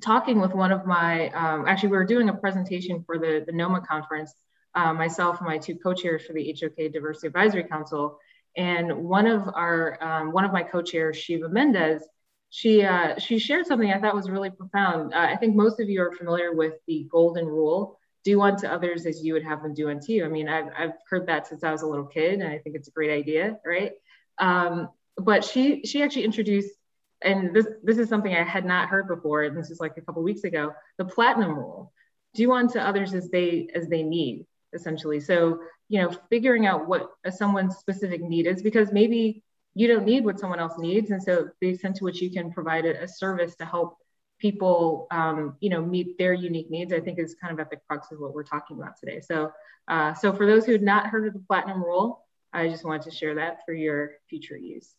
[0.03, 3.53] talking with one of my um, actually we were doing a presentation for the the
[3.53, 4.35] noma conference
[4.75, 8.19] uh, myself and my two co-chairs for the hok diversity advisory council
[8.57, 12.03] and one of our um, one of my co-chairs shiva mendez
[12.51, 15.15] she uh, she shared something I thought was really profound.
[15.15, 19.07] Uh, I think most of you are familiar with the golden rule: do unto others
[19.07, 20.25] as you would have them do unto you.
[20.25, 22.75] I mean, I've I've heard that since I was a little kid, and I think
[22.75, 23.93] it's a great idea, right?
[24.39, 26.75] Um, but she she actually introduced,
[27.23, 30.01] and this this is something I had not heard before, and this is like a
[30.01, 31.93] couple weeks ago, the platinum rule:
[32.35, 35.21] do unto others as they as they need, essentially.
[35.21, 40.25] So you know, figuring out what someone's specific need is, because maybe you don't need
[40.25, 41.13] what someone else needs.
[41.13, 43.99] And so the extent to which you can provide a, a service to help
[44.39, 47.79] people, um, you know, meet their unique needs, I think is kind of at the
[47.89, 49.21] crux of what we're talking about today.
[49.21, 49.53] So,
[49.89, 53.03] uh, so for those who had not heard of the platinum rule, I just wanted
[53.03, 54.95] to share that for your future use.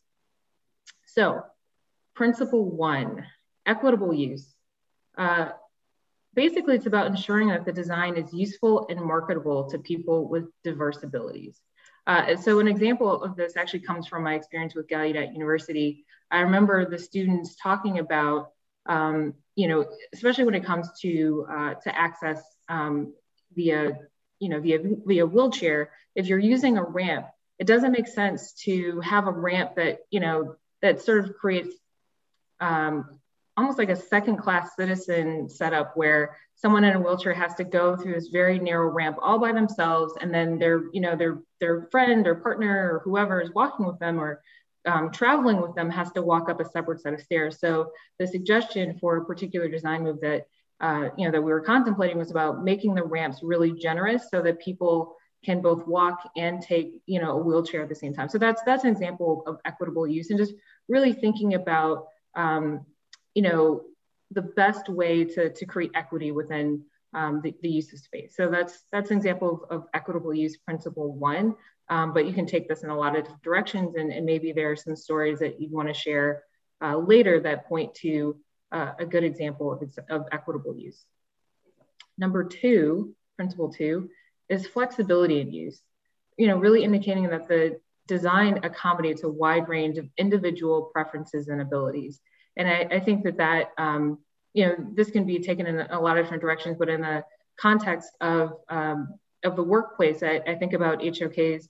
[1.06, 1.44] So
[2.16, 3.26] principle one,
[3.66, 4.54] equitable use.
[5.18, 5.50] Uh,
[6.34, 11.04] basically, it's about ensuring that the design is useful and marketable to people with diverse
[11.04, 11.62] abilities.
[12.06, 16.06] Uh, so an example of this actually comes from my experience with Gallaudet University.
[16.32, 18.52] I remember the students talking about,
[18.88, 23.14] um, you know, especially when it comes to uh, to access um,
[23.54, 23.98] via,
[24.40, 25.92] you know, via via wheelchair.
[26.16, 27.28] If you're using a ramp,
[27.60, 31.76] it doesn't make sense to have a ramp that you know that sort of creates
[32.60, 33.20] um,
[33.58, 37.96] almost like a second class citizen setup where someone in a wheelchair has to go
[37.96, 41.88] through this very narrow ramp all by themselves and then their you know their their
[41.92, 44.42] friend or partner or whoever is walking with them or
[44.88, 47.60] um, traveling with them has to walk up a separate set of stairs.
[47.60, 50.48] So the suggestion for a particular design move that
[50.80, 54.42] uh, you know that we were contemplating was about making the ramps really generous so
[54.42, 58.30] that people can both walk and take you know a wheelchair at the same time.
[58.30, 60.54] So that's that's an example of equitable use and just
[60.88, 62.86] really thinking about um,
[63.38, 63.84] you know,
[64.32, 68.36] the best way to, to create equity within um, the, the use of space.
[68.36, 71.56] So that's that's an example of, of equitable use principle one,
[71.90, 74.72] um, but you can take this in a lot of directions and, and maybe there
[74.72, 76.44] are some stories that you wanna share
[76.82, 78.38] uh, later that point to
[78.72, 81.06] uh, a good example of, of equitable use.
[82.18, 84.10] Number two, principle two,
[84.50, 85.82] is flexibility in use.
[86.38, 91.62] You know, really indicating that the design accommodates a wide range of individual preferences and
[91.62, 92.20] abilities.
[92.56, 94.20] And I, I think that that, um,
[94.54, 97.24] you know, this can be taken in a lot of different directions, but in the
[97.60, 101.70] context of, um, of the workplace, I, I, think about HOK's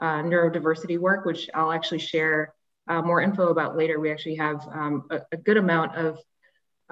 [0.00, 2.54] uh, neurodiversity work, which I'll actually share
[2.88, 4.00] uh, more info about later.
[4.00, 6.18] We actually have um, a, a, good amount of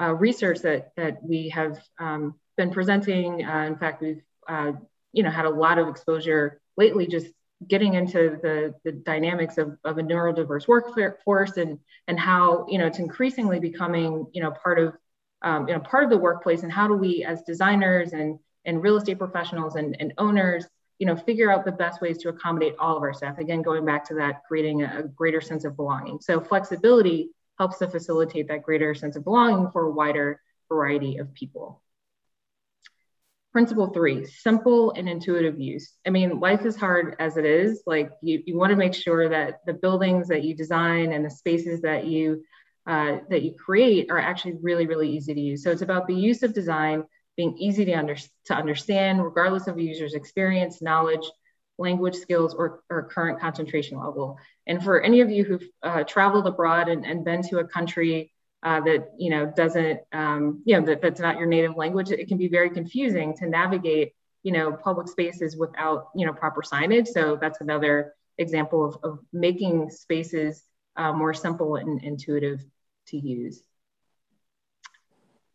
[0.01, 3.45] uh, research that, that we have um, been presenting.
[3.45, 4.73] Uh, in fact, we've, uh,
[5.13, 7.29] you know, had a lot of exposure lately just
[7.67, 12.87] getting into the, the dynamics of, of a neurodiverse workforce and, and how, you know,
[12.87, 14.95] it's increasingly becoming, you know, part of,
[15.43, 18.83] um, you know, part of the workplace and how do we as designers and, and
[18.83, 20.67] real estate professionals and, and owners,
[20.99, 23.39] you know, figure out the best ways to accommodate all of our staff.
[23.39, 26.21] Again, going back to that, creating a, greater sense of belonging.
[26.21, 31.33] So flexibility helps to facilitate that greater sense of belonging for a wider variety of
[31.35, 31.83] people.
[33.53, 35.95] Principle three, simple and intuitive use.
[36.07, 37.83] I mean, life is hard as it is.
[37.87, 41.31] Like you, you want to make sure that the buildings that you design and the
[41.31, 42.43] spaces that you
[42.87, 45.65] uh, that you create are actually really, really easy to use.
[45.65, 47.03] So it's about the use of design
[47.37, 51.31] being easy to, under, to understand, regardless of a user's experience, knowledge,
[51.79, 54.39] language skills, or, or current concentration level.
[54.67, 58.33] And for any of you who've uh, traveled abroad and, and been to a country
[58.63, 62.27] uh, that you know doesn't um, you know that, that's not your native language it
[62.27, 67.07] can be very confusing to navigate you know public spaces without you know proper signage
[67.07, 70.65] so that's another example of, of making spaces
[70.97, 72.65] uh, more simple and intuitive
[73.07, 73.63] to use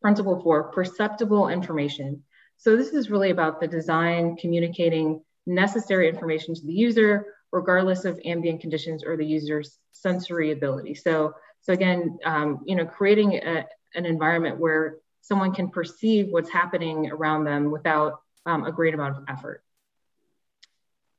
[0.02, 2.24] principle four perceptible information
[2.58, 8.20] so this is really about the design communicating necessary information to the user regardless of
[8.26, 10.96] ambient conditions or the user's sensory ability.
[10.96, 16.50] So, so again, um, you know, creating a, an environment where someone can perceive what's
[16.50, 19.64] happening around them without um, a great amount of effort.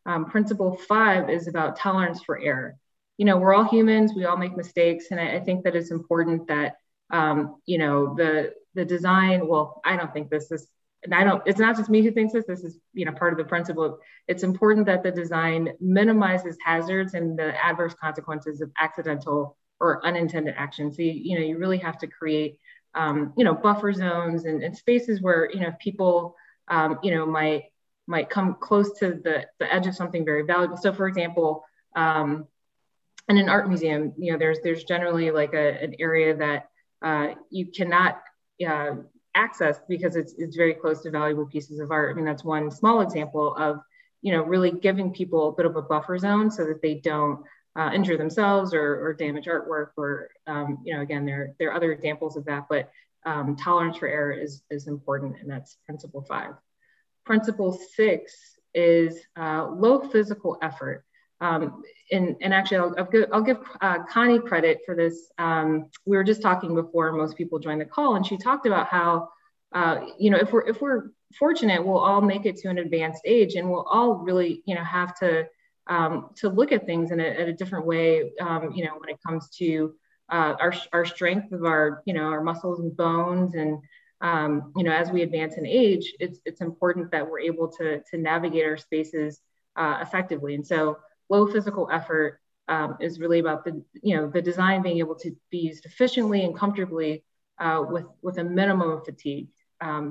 [0.05, 2.77] Um, principle five is about tolerance for error.
[3.19, 5.93] You know, we're all humans, we all make mistakes, and I, I think that it's
[5.93, 6.77] important that,
[7.11, 10.69] um, you know, the, the design, well, I don't think this is
[11.05, 13.33] and I don't, it's not just me who thinks this, this is, you know, part
[13.33, 13.99] of the principle.
[14.29, 20.55] It's important that the design minimizes hazards and the adverse consequences of accidental or unintended
[20.57, 20.93] action.
[20.93, 22.61] So, you, you know, you really have to create,
[22.95, 26.37] um, you know, buffer zones and, and, spaces where, you know, people,
[26.69, 27.65] um, you know, might,
[28.07, 30.77] might come close to the, the edge of something very valuable.
[30.77, 31.65] So for example,
[31.97, 32.47] um,
[33.29, 36.69] in an art museum, you know, there's, there's generally like a, an area that
[37.03, 38.21] uh, you cannot
[38.67, 38.95] uh,
[39.35, 42.11] access because it's, it's very close to valuable pieces of art.
[42.11, 43.81] I mean, that's one small example of,
[44.21, 47.43] you know, really giving people a bit of a buffer zone so that they don't
[47.77, 51.75] uh, injure themselves or, or damage artwork or, um, you know, again, there, there are
[51.75, 52.91] other examples of that, but
[53.25, 56.53] um, tolerance for error is, is important and that's principle five.
[57.25, 61.05] Principle six is uh, low physical effort.
[61.43, 65.31] Um, and, and actually, I'll, I'll give, I'll give uh, Connie credit for this.
[65.39, 68.87] Um, we were just talking before most people joined the call, and she talked about
[68.87, 69.29] how,
[69.73, 73.23] uh, you know, if we're if we're fortunate, we'll all make it to an advanced
[73.25, 75.47] age, and we'll all really, you know, have to
[75.89, 78.33] um, to look at things in a, in a different way.
[78.41, 79.95] Um, you know, when it comes to
[80.31, 83.79] uh, our our strength of our, you know, our muscles and bones, and
[84.21, 88.01] um, you know, as we advance in age, it's it's important that we're able to
[88.11, 89.41] to navigate our spaces
[89.75, 90.99] uh, effectively, and so
[91.33, 92.31] low physical effort
[92.69, 93.73] um, is really about the,
[94.09, 97.25] you know, the design being able to be used efficiently and comfortably
[97.65, 99.49] uh, with, with a minimum of fatigue.
[99.81, 100.05] Um,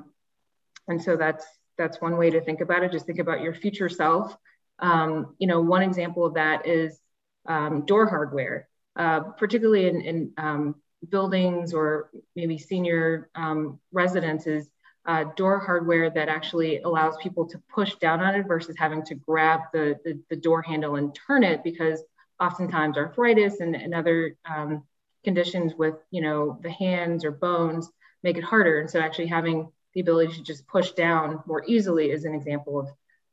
[0.90, 1.46] and so that's,
[1.78, 2.92] that's one way to think about it.
[2.92, 4.36] Just think about your future self.
[4.80, 7.00] Um, you know, one example of that is
[7.46, 10.76] um, door hardware, uh, particularly in, in um,
[11.08, 14.70] buildings or maybe senior um, residences
[15.06, 19.16] uh, door hardware that actually allows people to push down on it versus having to
[19.16, 22.04] grab the, the, the door handle and turn it because
[22.40, 24.84] oftentimes arthritis and, and other um,
[25.24, 27.90] conditions with you know the hands or bones
[28.24, 28.80] make it harder.
[28.80, 32.80] And so actually having the ability to just push down more easily is an example
[32.80, 32.90] of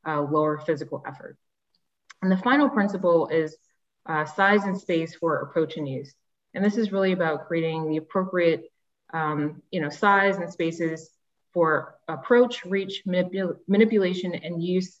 [0.07, 1.37] uh, lower physical effort.
[2.21, 3.55] And the final principle is
[4.05, 6.13] uh, size and space for approach and use.
[6.53, 8.71] And this is really about creating the appropriate
[9.13, 11.09] um, you know size and spaces
[11.53, 14.99] for approach, reach, manipul manipulation, and use,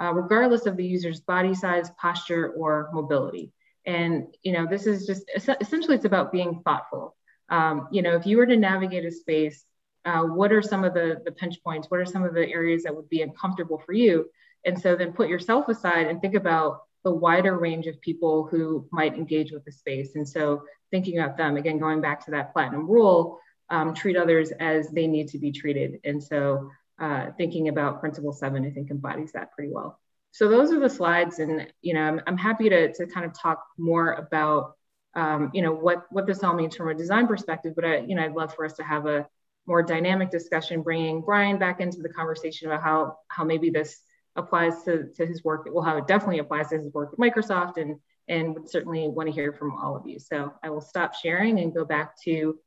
[0.00, 3.52] uh, regardless of the user's body size, posture, or mobility.
[3.86, 5.30] And you know, this is just
[5.60, 7.16] essentially it's about being thoughtful.
[7.48, 9.64] Um, you know, if you were to navigate a space,
[10.04, 11.90] uh, what are some of the, the pinch points?
[11.90, 14.26] What are some of the areas that would be uncomfortable for you?
[14.64, 18.86] And so then put yourself aside and think about the wider range of people who
[18.90, 20.14] might engage with the space.
[20.14, 23.38] And so thinking about them, again, going back to that platinum rule,
[23.70, 26.00] um, treat others as they need to be treated.
[26.04, 29.98] And so uh, thinking about principle seven, I think embodies that pretty well.
[30.30, 33.32] So those are the slides and, you know, I'm, I'm happy to, to kind of
[33.38, 34.74] talk more about,
[35.14, 38.14] um, you know, what, what this all means from a design perspective, but I, you
[38.14, 39.26] know, I'd love for us to have a
[39.66, 44.00] more dynamic discussion, bringing Brian back into the conversation about how, how maybe this
[44.36, 47.76] applies to, to his work, well, how it definitely applies to his work at Microsoft
[47.76, 47.96] and,
[48.28, 50.18] and would certainly want to hear from all of you.
[50.18, 52.58] So I will stop sharing and go back to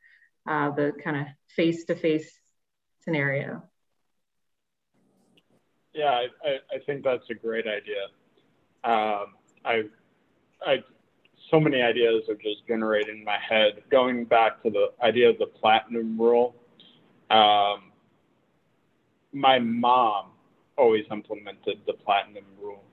[0.48, 2.32] uh, the kind of face-to-face
[3.04, 3.64] scenario.
[5.94, 8.06] Yeah, I, I, think that's a great idea.
[8.84, 9.34] Um,
[9.66, 9.84] I,
[10.66, 10.84] I,
[11.50, 13.84] so many ideas are just generating in my head.
[13.90, 16.56] Going back to the idea of the platinum rule,
[17.30, 17.92] um,
[19.34, 20.32] my mom
[20.78, 22.84] always implemented the platinum rule.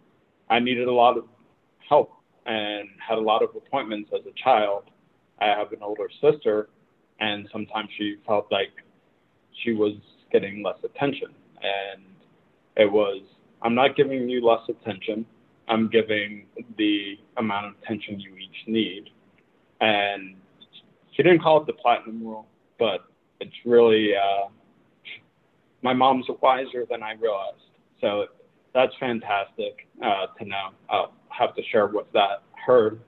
[0.50, 1.24] I needed a lot of
[1.88, 2.12] help
[2.46, 4.90] and had a lot of appointments as a child.
[5.40, 6.68] I have an older sister
[7.20, 8.70] and sometimes she felt like
[9.62, 9.94] she was
[10.30, 11.28] getting less attention.
[11.62, 12.02] And
[12.76, 13.22] it was
[13.62, 15.26] i'm not giving you less attention.
[15.68, 16.46] I'm giving
[16.78, 19.10] the amount of attention you each need.
[19.80, 20.36] And
[21.12, 22.46] she didn't call it the platinum rule
[22.78, 23.04] but
[23.40, 24.48] it's really uh,
[25.82, 27.56] my mom's wiser than i realized.
[28.00, 28.26] So
[28.74, 30.68] that's fantastic uh, to know.
[30.88, 33.00] I'll have to share with that heard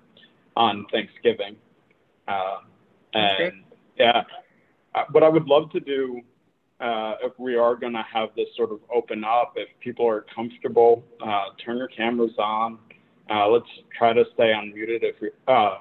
[0.56, 1.56] on thanksgiving.
[2.26, 2.58] Uh,
[3.14, 3.64] and
[4.00, 4.22] yeah.
[4.94, 6.22] Uh, what I would love to do,
[6.80, 10.24] uh, if we are going to have this sort of open up, if people are
[10.34, 12.78] comfortable, uh, turn your cameras on.
[13.30, 15.78] Uh, let's try to stay unmuted if you're uh,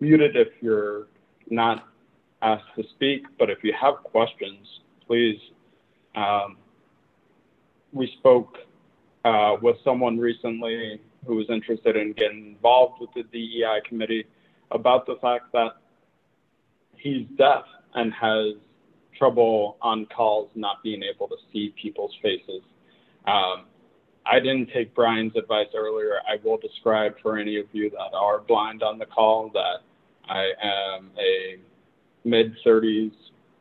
[0.00, 1.08] muted if you're
[1.50, 1.88] not
[2.40, 3.24] asked to speak.
[3.38, 4.66] But if you have questions,
[5.06, 5.38] please.
[6.14, 6.56] Um,
[7.92, 8.56] we spoke
[9.24, 14.24] uh, with someone recently who was interested in getting involved with the DEI committee
[14.70, 15.72] about the fact that
[16.98, 18.54] he's deaf and has
[19.18, 22.62] trouble on calls not being able to see people's faces.
[23.26, 23.64] Um,
[24.24, 26.18] I didn't take Brian's advice earlier.
[26.28, 29.80] I will describe for any of you that are blind on the call that
[30.28, 31.58] I am a
[32.24, 33.12] mid 30s,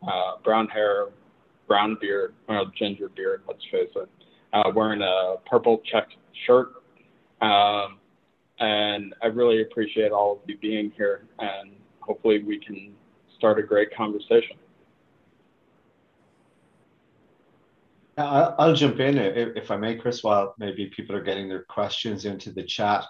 [0.03, 1.07] uh, brown hair,
[1.67, 4.09] brown beard, well, ginger beard, let's face it,
[4.53, 6.15] uh, wearing a purple checked
[6.45, 6.73] shirt.
[7.41, 7.99] Um,
[8.59, 11.71] and I really appreciate all of you being here, and
[12.01, 12.93] hopefully we can
[13.37, 14.57] start a great conversation.
[18.17, 22.51] I'll jump in if I may, Chris, while maybe people are getting their questions into
[22.51, 23.05] the chat.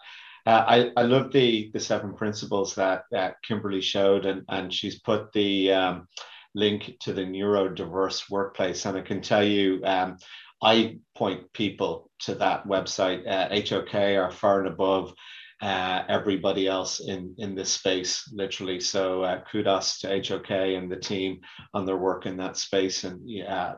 [0.46, 5.00] Uh, I, I love the, the seven principles that, that Kimberly showed, and, and she's
[5.00, 6.08] put the um,
[6.56, 8.86] link to the neurodiverse workplace.
[8.86, 10.18] And I can tell you, um,
[10.62, 13.28] I point people to that website.
[13.28, 15.14] Uh, HOK are far and above
[15.62, 18.80] uh, everybody else in, in this space, literally.
[18.80, 21.42] So uh, kudos to HOK and the team
[21.74, 23.04] on their work in that space.
[23.04, 23.76] And yeah,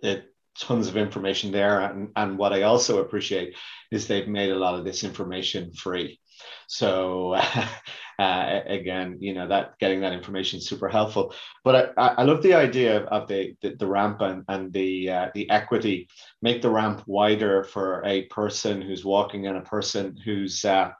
[0.00, 0.26] it
[0.58, 1.80] tons of information there.
[1.80, 3.56] And, and what I also appreciate
[3.90, 6.20] is they've made a lot of this information free.
[6.66, 7.66] So uh,
[8.18, 11.34] again, you know that getting that information is super helpful.
[11.64, 15.28] But I, I love the idea of the the, the ramp and, and the uh,
[15.34, 16.08] the equity.
[16.42, 20.90] Make the ramp wider for a person who's walking and a person who's uh,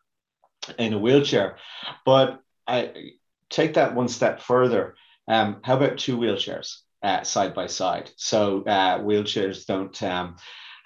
[0.79, 1.57] in a wheelchair.
[2.05, 3.13] But I
[3.51, 4.95] take that one step further.
[5.27, 6.83] Um, how about two wheelchairs?
[7.03, 8.11] uh, side by side.
[8.17, 10.37] So uh, wheelchairs don't um,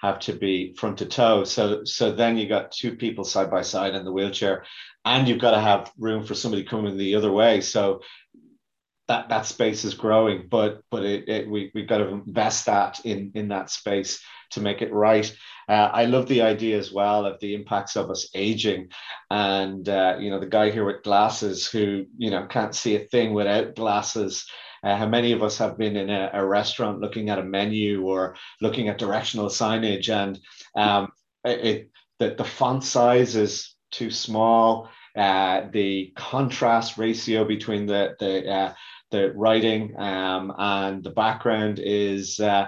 [0.01, 1.43] have to be front to toe.
[1.43, 4.65] So so then you got two people side by side in the wheelchair,
[5.05, 7.61] and you've got to have room for somebody coming the other way.
[7.61, 8.01] So
[9.07, 13.05] that that space is growing, but but it, it, we we've got to invest that
[13.05, 15.35] in in that space to make it right.
[15.67, 18.89] Uh, I love the idea as well of the impacts of us aging,
[19.29, 22.99] and uh, you know the guy here with glasses who you know can't see a
[22.99, 24.45] thing without glasses.
[24.83, 28.03] Uh, how many of us have been in a, a, restaurant looking at a menu
[28.03, 30.37] or looking at directional signage and
[30.75, 31.09] um,
[31.45, 31.89] it,
[32.19, 34.89] the, the font size is too small.
[35.15, 38.73] Uh, the contrast ratio between the the uh,
[39.11, 42.67] the writing um, and the background is uh,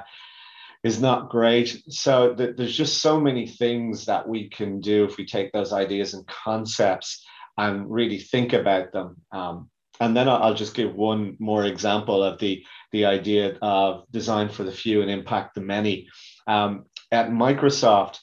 [0.84, 1.84] is not great.
[1.90, 5.74] So th- there's just so many things that we can do if we take those
[5.74, 7.26] ideas and concepts
[7.58, 9.16] and really think about them.
[9.32, 9.70] Um,
[10.00, 14.64] and then I'll just give one more example of the, the idea of design for
[14.64, 16.08] the few and impact the many.
[16.48, 18.20] Um, at Microsoft,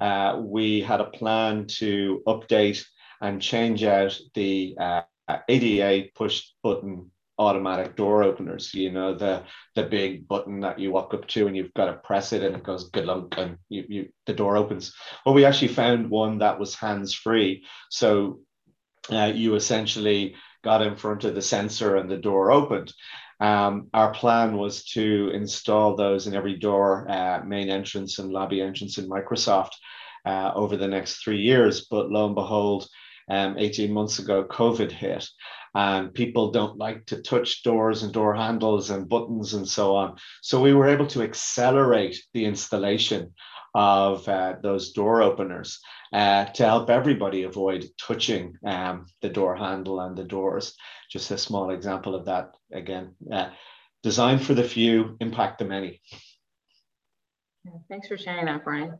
[0.00, 2.84] uh, we had a plan to update
[3.20, 5.02] and change out the uh,
[5.48, 8.72] ADA push button automatic door openers.
[8.74, 9.44] You know the
[9.74, 12.56] the big button that you walk up to and you've got to press it and
[12.56, 14.94] it goes good luck and you, you the door opens.
[15.24, 18.40] Well we actually found one that was hands free so
[19.10, 20.34] uh, you essentially
[20.64, 22.92] got in front of the sensor and the door opened.
[23.40, 28.60] Um, our plan was to install those in every door, uh, main entrance and lobby
[28.60, 29.72] entrance in Microsoft
[30.24, 31.86] uh, over the next three years.
[31.90, 32.88] But lo and behold,
[33.28, 35.28] um, 18 months ago, COVID hit,
[35.74, 40.16] and people don't like to touch doors and door handles and buttons and so on.
[40.42, 43.34] So we were able to accelerate the installation
[43.76, 45.80] of uh, those door openers
[46.14, 50.74] uh, to help everybody avoid touching um, the door handle and the doors.
[51.10, 52.52] Just a small example of that.
[52.72, 53.50] Again, uh,
[54.02, 56.00] design for the few, impact the many.
[57.90, 58.98] Thanks for sharing that, Brian.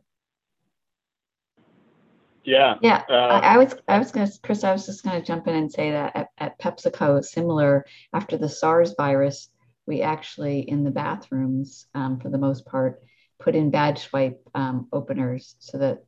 [2.43, 2.75] Yeah.
[2.83, 3.03] Yeah.
[3.09, 5.71] Uh, I, I, was I was gonna Chris, I was just gonna jump in and
[5.71, 9.49] say that at, at PepsiCo, similar after the SARS virus,
[9.87, 13.01] we actually in the bathrooms, um, for the most part,
[13.39, 16.03] put in badge swipe um, openers so that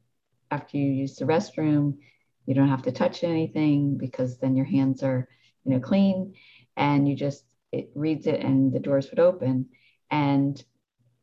[0.52, 1.98] after you use the restroom,
[2.46, 5.28] you don't have to touch anything because then your hands are,
[5.64, 6.34] you know, clean
[6.76, 9.68] and you just, it reads it and the doors would open.
[10.10, 10.62] And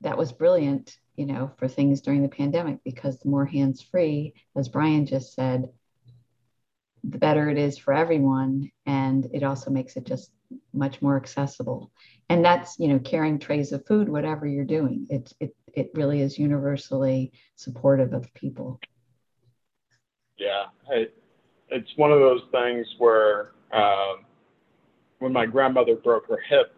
[0.03, 4.35] that was brilliant, you know, for things during the pandemic because the more hands free,
[4.55, 5.71] as Brian just said,
[7.03, 8.71] the better it is for everyone.
[8.85, 10.31] And it also makes it just
[10.73, 11.91] much more accessible.
[12.29, 15.07] And that's, you know, carrying trays of food, whatever you're doing.
[15.11, 18.81] It, it, it really is universally supportive of people.
[20.39, 21.07] Yeah, I,
[21.71, 24.25] it's one of those things where um,
[25.19, 26.75] when my grandmother broke her hip,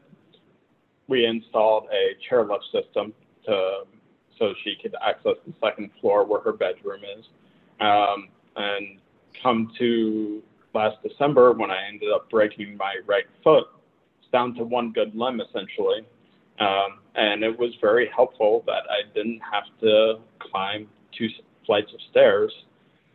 [1.09, 3.14] we installed a chairlift system
[3.47, 3.85] to
[4.39, 7.25] so she could access the second floor where her bedroom is.
[7.81, 8.99] Um, and
[9.43, 10.43] come to
[10.75, 13.64] last December when I ended up breaking my right foot,
[14.21, 16.07] it's down to one good limb essentially.
[16.61, 20.16] Um, and it was very helpful that I didn't have to
[20.51, 21.29] climb two
[21.64, 22.53] flights of stairs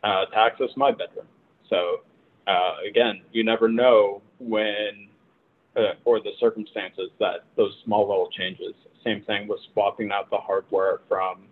[0.02, 1.26] uh, to access my bedroom.
[1.68, 2.00] So
[2.46, 5.08] uh, again, you never know when
[5.76, 8.74] uh, or the circumstances that those small little changes.
[9.02, 11.42] Same thing with swapping out the hardware from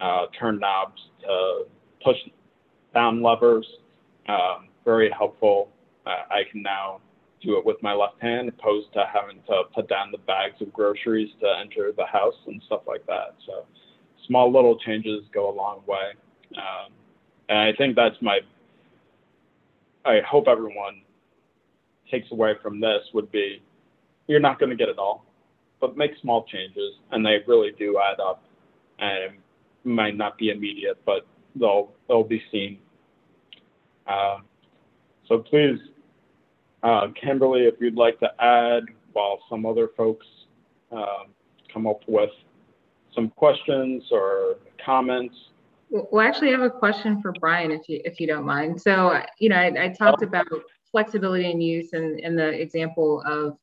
[0.00, 1.64] uh, turn knobs to
[2.02, 2.16] push
[2.94, 3.66] down levers.
[4.28, 5.68] Um, very helpful.
[6.06, 7.02] Uh, I can now
[7.42, 10.72] do it with my left hand opposed to having to put down the bags of
[10.72, 13.36] groceries to enter the house and stuff like that.
[13.46, 13.66] So
[14.26, 16.14] small little changes go a long way.
[16.56, 16.92] Um,
[17.50, 18.38] and I think that's my,
[20.06, 21.02] I hope everyone
[22.10, 23.62] takes away from this would be
[24.26, 25.26] you're not going to get it all,
[25.82, 28.42] but make small changes and they really do add up
[28.98, 29.34] and
[29.84, 31.26] might not be immediate, but
[31.56, 32.78] they'll, they'll be seen.
[34.06, 34.38] Uh,
[35.28, 35.78] so please
[36.82, 40.26] uh, Kimberly, if you'd like to add while some other folks
[40.92, 41.24] uh,
[41.72, 42.30] come up with
[43.14, 45.34] some questions or comments.
[45.90, 48.80] Well, actually, I have a question for Brian, if you if you don't mind.
[48.80, 50.46] So, you know, I, I talked about
[50.92, 53.56] flexibility in use and, and the example of,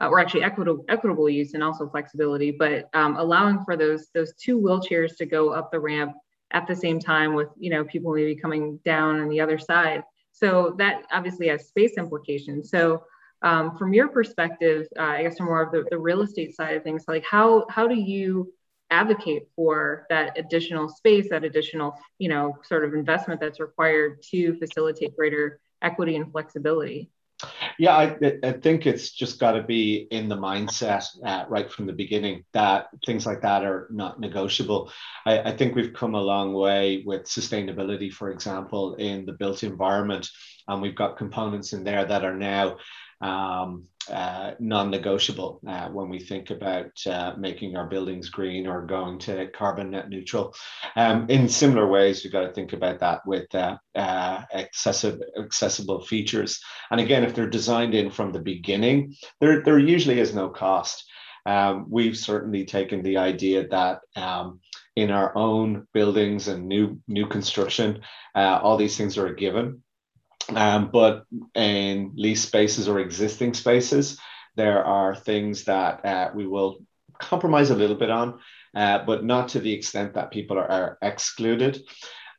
[0.00, 4.34] uh, or actually equitable equitable use and also flexibility, but um, allowing for those those
[4.34, 6.14] two wheelchairs to go up the ramp
[6.52, 10.02] at the same time with you know people maybe coming down on the other side.
[10.40, 12.70] So that obviously has space implications.
[12.70, 13.04] So
[13.42, 16.76] um, from your perspective, uh, I guess from more of the, the real estate side
[16.76, 18.52] of things, like how how do you
[18.90, 24.54] advocate for that additional space, that additional you know sort of investment that's required to
[24.58, 27.10] facilitate greater equity and flexibility?
[27.80, 28.14] Yeah, I,
[28.44, 32.44] I think it's just got to be in the mindset uh, right from the beginning
[32.52, 34.92] that things like that are not negotiable.
[35.24, 39.62] I, I, think we've come a long way with sustainability, for example, in the built
[39.62, 40.28] environment,
[40.68, 42.76] and we've got components in there that are now
[43.20, 49.18] um, uh, non-negotiable uh, when we think about uh, making our buildings green or going
[49.18, 50.54] to carbon net neutral.
[50.96, 56.00] Um, in similar ways, we've got to think about that with uh, uh, accessible, accessible
[56.02, 56.60] features.
[56.90, 61.04] And again, if they're designed in from the beginning, there, there usually is no cost.
[61.46, 64.60] Um, we've certainly taken the idea that um,
[64.96, 68.00] in our own buildings and new new construction,
[68.34, 69.82] uh, all these things are a given.
[70.54, 71.24] Um, but
[71.54, 74.18] in lease spaces or existing spaces,
[74.56, 76.78] there are things that uh, we will
[77.18, 78.40] compromise a little bit on,
[78.74, 81.82] uh, but not to the extent that people are, are excluded.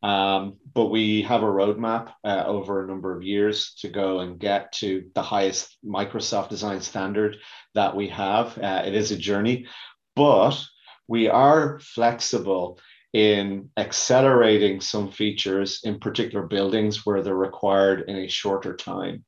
[0.03, 4.39] Um, but we have a roadmap uh, over a number of years to go and
[4.39, 7.37] get to the highest Microsoft design standard
[7.75, 8.57] that we have.
[8.57, 9.67] Uh, it is a journey,
[10.15, 10.59] but
[11.07, 12.79] we are flexible
[13.13, 19.25] in accelerating some features in particular buildings where they're required in a shorter time.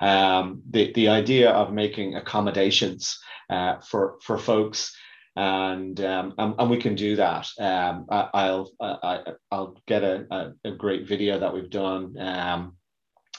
[0.00, 3.18] Um, the, the idea of making accommodations
[3.50, 4.94] uh, for, for folks
[5.36, 7.48] and, um, and, and we can do that.
[7.58, 9.22] Um, I, will I,
[9.52, 12.76] will get a, a, great video that we've done um,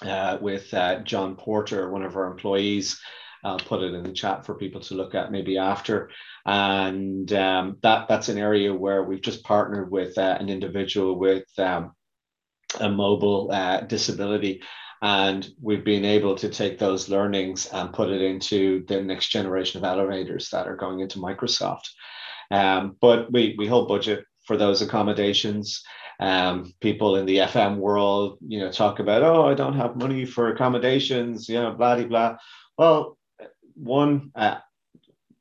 [0.02, 3.00] uh, with uh, John Porter, one of our employees,
[3.44, 6.10] I'll put it in the chat for people to look at maybe after.
[6.46, 11.48] And um, that that's an area where we've just partnered with uh, an individual with
[11.58, 11.94] um,
[12.80, 14.62] a mobile uh, disability.
[15.02, 19.80] And we've been able to take those learnings and put it into the next generation
[19.80, 21.89] of elevators that are going into Microsoft.
[22.52, 25.84] Um, but we, we hold budget for those accommodations.
[26.20, 30.26] Um, people in the FM world, you know, talk about, oh, I don't have money
[30.26, 32.38] for accommodations, you know, blah, blah, blah.
[32.78, 33.18] Well,
[33.76, 34.57] one, uh,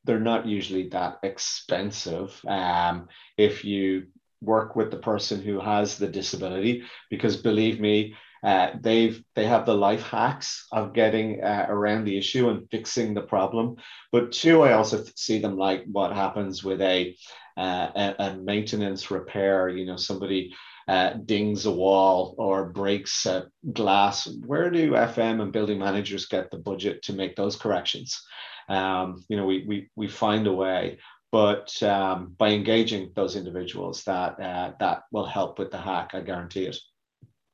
[0.03, 3.07] they're not usually that expensive um,
[3.37, 4.07] if you
[4.41, 9.67] work with the person who has the disability, because believe me, uh, they've they have
[9.67, 13.75] the life hacks of getting uh, around the issue and fixing the problem.
[14.11, 17.15] But two, I also see them like what happens with a
[17.55, 19.69] uh, a, a maintenance repair.
[19.69, 20.55] You know, somebody
[20.87, 23.27] uh, dings a wall or breaks
[23.73, 28.21] glass, where do FM and building managers get the budget to make those corrections?
[28.69, 30.99] Um, you know, we, we, we find a way,
[31.31, 36.11] but um, by engaging those individuals, that uh, that will help with the hack.
[36.13, 36.77] I guarantee it.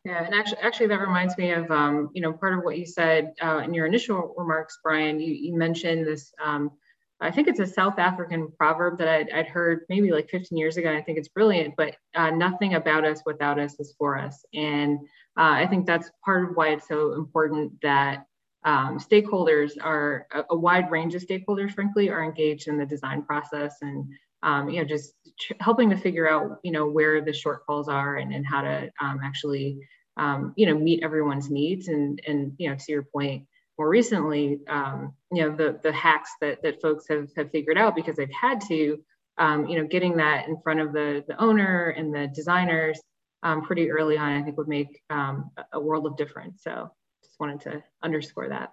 [0.03, 2.85] Yeah, and actually, actually, that reminds me of um, you know part of what you
[2.85, 5.19] said uh, in your initial remarks, Brian.
[5.19, 6.71] You, you mentioned this um,
[7.19, 10.77] I think it's a South African proverb that I'd, I'd, heard maybe like 15 years
[10.77, 10.93] ago.
[10.93, 14.45] I think it's brilliant, but uh, nothing about us without us is for us.
[14.53, 14.99] And
[15.37, 18.25] uh, I think that's part of why it's so important that
[18.63, 23.23] um, stakeholders are a, a, wide range of stakeholders, frankly, are engaged in the design
[23.23, 24.05] process and
[24.43, 25.13] um, you know just
[25.59, 29.19] helping to figure out you know where the shortfalls are and, and how to um,
[29.23, 29.79] actually
[30.17, 33.45] um, you know meet everyone's needs and and you know to your point
[33.77, 37.95] more recently, um, you know, the, the hacks that, that folks have, have figured out
[37.95, 38.97] because they've had to,
[39.37, 42.99] um, you know, getting that in front of the, the owner and the designers
[43.43, 46.63] um, pretty early on, I think would make um, a world of difference.
[46.63, 46.91] So
[47.23, 48.71] just wanted to underscore that.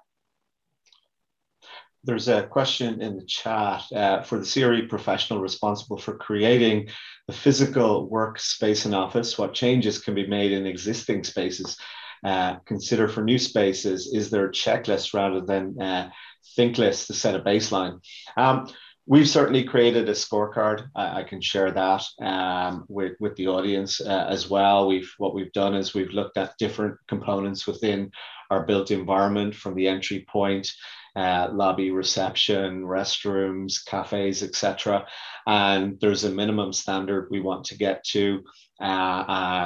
[2.07, 6.89] There's a question in the chat uh, for the CRE professional responsible for creating
[7.27, 9.39] the physical workspace and office.
[9.39, 11.79] What changes can be made in existing spaces?
[12.25, 14.11] Uh, consider for new spaces.
[14.13, 16.11] Is there a checklist rather than uh,
[16.57, 18.01] think list to set a baseline?
[18.37, 18.69] Um,
[19.07, 20.89] we've certainly created a scorecard.
[20.95, 24.89] I, I can share that um, with, with the audience uh, as well.
[24.89, 28.11] We've what we've done is we've looked at different components within
[28.51, 30.71] our built environment from the entry point
[31.17, 35.07] uh, lobby reception, restrooms, cafes, etc.
[35.47, 38.43] And there's a minimum standard we want to get to,
[38.81, 38.85] uh,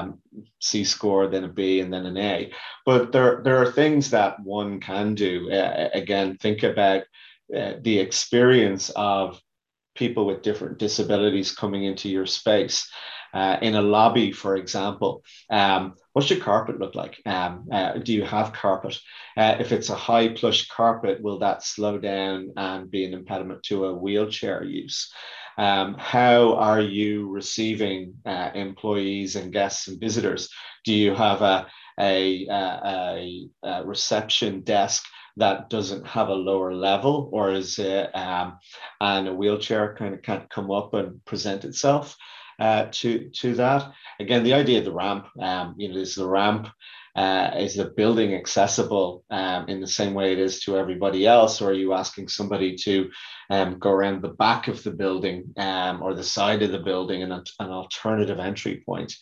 [0.08, 0.18] um,
[0.60, 2.52] C score, then a B, and then an A.
[2.84, 5.50] But there, there are things that one can do.
[5.50, 7.02] Uh, again, think about
[7.54, 9.40] uh, the experience of
[9.94, 12.90] people with different disabilities coming into your space.
[13.34, 17.20] Uh, in a lobby, for example, um, what's your carpet look like?
[17.26, 18.98] Um, uh, do you have carpet?
[19.36, 23.62] Uh, if it's a high plush carpet, will that slow down and be an impediment
[23.64, 25.12] to a wheelchair use?
[25.58, 30.48] Um, how are you receiving uh, employees and guests and visitors?
[30.84, 31.66] Do you have a,
[31.98, 35.04] a, a, a reception desk
[35.36, 38.58] that doesn't have a lower level, or is it um,
[39.00, 42.16] and a wheelchair kind of can't come up and present itself?
[42.58, 43.92] uh, to to that.
[44.20, 46.68] Again, the idea of the ramp, um, you know, is the ramp
[47.18, 51.60] uh, is the building accessible um, in the same way it is to everybody else,
[51.60, 53.10] or are you asking somebody to
[53.50, 57.24] um, go around the back of the building um, or the side of the building
[57.24, 59.12] and an, alternative entry point?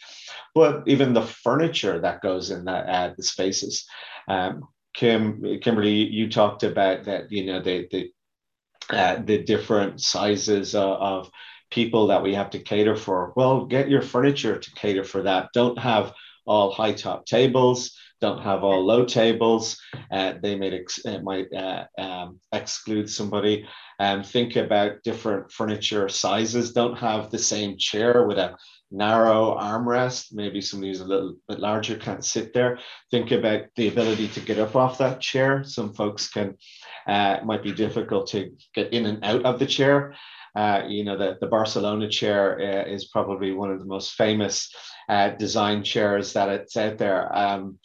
[0.55, 3.86] But even the furniture that goes in that uh, the spaces.
[4.28, 7.32] Um, Kim, Kimberly, you talked about that.
[7.32, 8.12] You know, the the
[8.90, 11.30] uh, the different sizes of
[11.70, 13.32] people that we have to cater for.
[13.36, 15.49] Well, get your furniture to cater for that.
[15.55, 16.12] Don't have
[16.47, 17.92] all high top tables.
[18.20, 19.78] Don't have all low tables.
[20.11, 23.66] Uh, they might, ex- might uh, um, exclude somebody.
[23.99, 26.72] Um, think about different furniture sizes.
[26.72, 28.57] Don't have the same chair with a
[28.90, 30.32] narrow armrest.
[30.32, 32.78] Maybe somebody who's a little bit larger can't sit there.
[33.11, 35.62] Think about the ability to get up off that chair.
[35.64, 36.57] Some folks can,
[37.07, 40.14] uh, might be difficult to get in and out of the chair.
[40.57, 44.74] Uh, you know, the, the Barcelona chair uh, is probably one of the most famous
[45.09, 47.36] uh, design chairs that it's out there.
[47.36, 47.78] Um,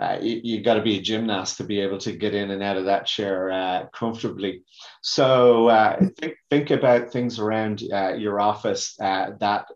[0.00, 2.62] uh, you, you got to be a gymnast to be able to get in and
[2.62, 4.62] out of that chair uh, comfortably.
[5.02, 9.66] So uh, think, think about things around your office that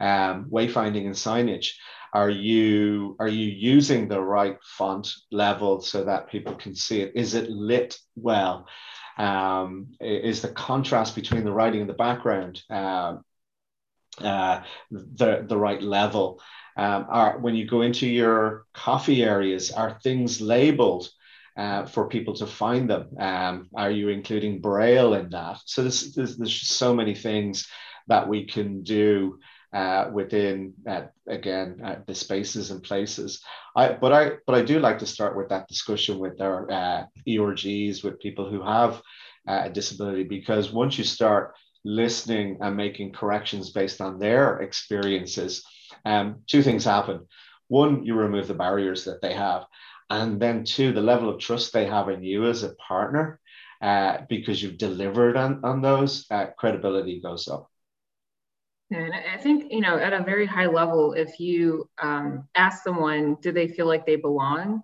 [0.00, 1.70] um, wayfinding and signage.
[2.12, 7.12] Are you are you using the right font level so that people can see it?
[7.14, 8.66] Is it lit well?
[9.18, 13.16] Um, is the contrast between the writing and the background uh,
[14.20, 16.40] uh, the, the right level.
[16.76, 21.08] Um, are, when you go into your coffee areas, are things labeled
[21.56, 23.08] uh, for people to find them?
[23.18, 25.60] Um, are you including Braille in that?
[25.66, 27.68] So there's, there's, there's so many things
[28.08, 29.38] that we can do
[29.72, 33.42] uh, within uh, again uh, the spaces and places.
[33.74, 37.04] I but I but I do like to start with that discussion with our uh,
[37.26, 39.00] ERGs with people who have
[39.48, 41.54] uh, a disability because once you start
[41.84, 45.64] listening and making corrections based on their experiences,
[46.04, 47.26] um, two things happen.
[47.68, 49.64] One, you remove the barriers that they have,
[50.10, 53.38] and then two, the level of trust they have in you as a partner.
[53.80, 56.24] Uh, because you've delivered on, on those,
[56.56, 57.71] credibility goes up.
[58.94, 63.36] And I think, you know, at a very high level, if you um, ask someone,
[63.40, 64.82] do they feel like they belong?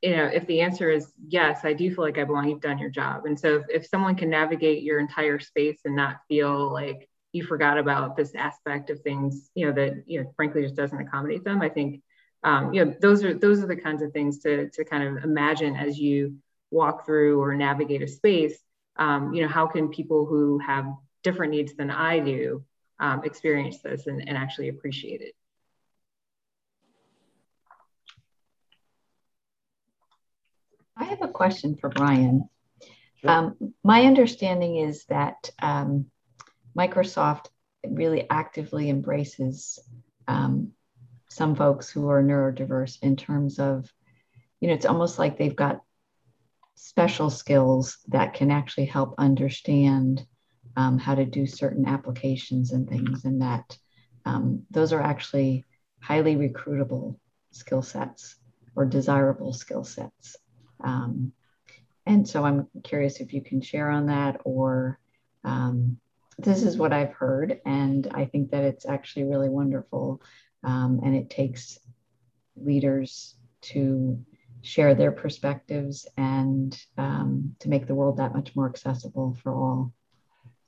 [0.00, 2.78] You know, if the answer is yes, I do feel like I belong, you've done
[2.78, 3.26] your job.
[3.26, 7.44] And so if, if someone can navigate your entire space and not feel like you
[7.44, 11.44] forgot about this aspect of things, you know, that, you know, frankly just doesn't accommodate
[11.44, 12.02] them, I think,
[12.42, 15.24] um, you know, those are, those are the kinds of things to, to kind of
[15.24, 16.36] imagine as you
[16.70, 18.58] walk through or navigate a space.
[18.96, 20.86] Um, you know, how can people who have
[21.22, 22.64] different needs than I do
[23.02, 25.34] um, experience this and, and actually appreciate it.
[30.96, 32.48] I have a question for Brian.
[33.20, 33.30] Sure.
[33.30, 36.06] Um, my understanding is that um,
[36.78, 37.46] Microsoft
[37.84, 39.80] really actively embraces
[40.28, 40.70] um,
[41.28, 43.92] some folks who are neurodiverse in terms of,
[44.60, 45.80] you know, it's almost like they've got
[46.76, 50.24] special skills that can actually help understand
[50.76, 53.76] um, how to do certain applications and things, and that
[54.24, 55.64] um, those are actually
[56.00, 57.16] highly recruitable
[57.50, 58.36] skill sets
[58.74, 60.36] or desirable skill sets.
[60.82, 61.32] Um,
[62.06, 64.98] and so I'm curious if you can share on that, or
[65.44, 65.98] um,
[66.38, 70.20] this is what I've heard, and I think that it's actually really wonderful
[70.64, 71.78] um, and it takes
[72.56, 74.18] leaders to
[74.62, 79.92] share their perspectives and um, to make the world that much more accessible for all.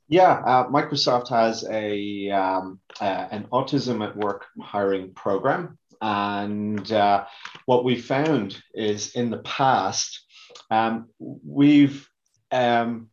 [0.08, 7.24] Yeah, uh, Microsoft has a um, uh, an autism at work hiring program, and uh,
[7.64, 10.24] what we found is in the past
[10.70, 12.08] um, we've
[12.52, 13.08] um,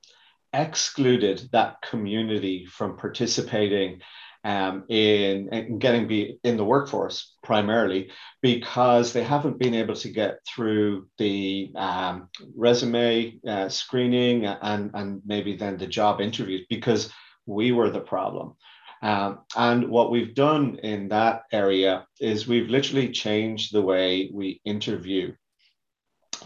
[0.53, 4.01] excluded that community from participating
[4.43, 8.09] um, in, in getting be in the workforce primarily
[8.41, 15.21] because they haven't been able to get through the um, resume uh, screening and, and
[15.25, 17.11] maybe then the job interviews because
[17.45, 18.55] we were the problem.
[19.03, 24.61] Um, and what we've done in that area is we've literally changed the way we
[24.63, 25.33] interview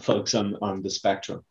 [0.00, 1.44] folks on, on the spectrum.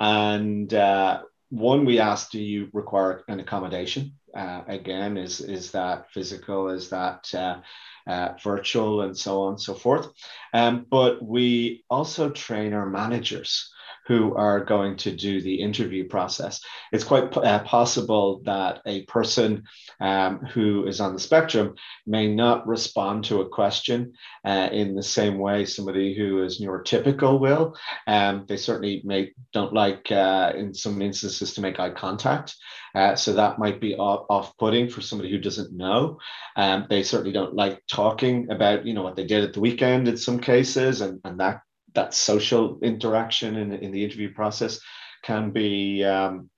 [0.00, 4.14] And uh, one, we asked, do you require an accommodation?
[4.34, 6.68] Uh, again, is, is that physical?
[6.68, 7.60] Is that uh,
[8.06, 10.08] uh, virtual and so on and so forth?
[10.52, 13.70] Um, but we also train our managers
[14.08, 16.60] who are going to do the interview process.
[16.92, 19.64] It's quite uh, possible that a person
[20.00, 21.74] um, who is on the spectrum
[22.06, 24.14] may not respond to a question
[24.46, 27.76] uh, in the same way somebody who is neurotypical will.
[28.06, 32.56] Um, they certainly may don't like, uh, in some instances, to make eye contact.
[32.94, 36.18] Uh, so that might be off-putting for somebody who doesn't know.
[36.56, 40.08] Um, they certainly don't like talking about, you know, what they did at the weekend
[40.08, 41.60] in some cases, and, and that
[41.94, 44.80] that social interaction in, in the interview process
[45.22, 46.50] can be um,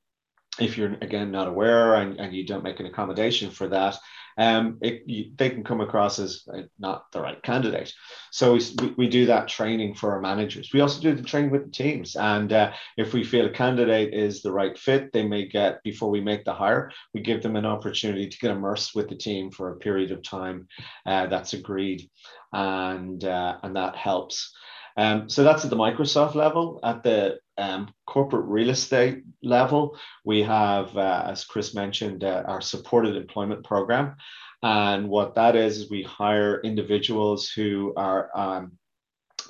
[0.59, 3.97] if you're again not aware and, and you don't make an accommodation for that
[4.41, 7.93] um, it, you, they can come across as uh, not the right candidate.
[8.31, 10.71] So we, we do that training for our managers.
[10.73, 12.17] We also do the training with the teams.
[12.17, 16.11] And uh, if we feel a candidate is the right fit, they may get, before
[16.11, 19.51] we make the hire, we give them an opportunity to get immersed with the team
[19.51, 20.69] for a period of time
[21.05, 22.09] uh, that's agreed.
[22.53, 24.55] And, uh, and that helps.
[25.01, 26.79] Um, so that's at the Microsoft level.
[26.83, 32.61] At the um, corporate real estate level, we have, uh, as Chris mentioned, uh, our
[32.61, 34.17] supported employment program.
[34.63, 38.73] And what that is, is we hire individuals who are um,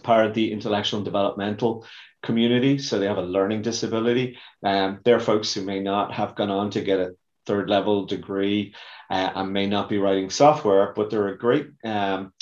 [0.05, 1.85] part of the intellectual and developmental
[2.23, 2.79] community.
[2.79, 4.39] So they have a learning disability.
[4.65, 8.73] Um, they're folks who may not have gone on to get a third level degree
[9.11, 12.33] uh, and may not be writing software, but they're a great um,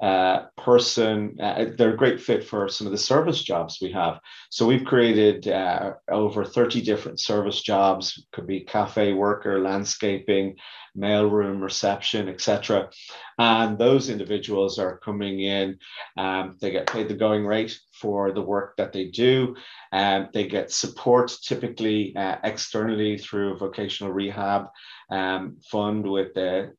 [0.00, 1.36] uh, person.
[1.40, 4.20] Uh, they're a great fit for some of the service jobs we have.
[4.50, 10.56] So we've created uh, over 30 different service jobs, could be cafe worker, landscaping,
[10.96, 12.90] mailroom, reception, etc.
[13.38, 15.78] And those individuals are coming in.
[16.16, 19.56] Um, they get paid the going rate for the work that they do.
[19.92, 24.66] Um, they get support typically uh, externally through a vocational rehab
[25.10, 26.72] um, fund with the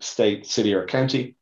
[0.00, 1.36] state, city, or county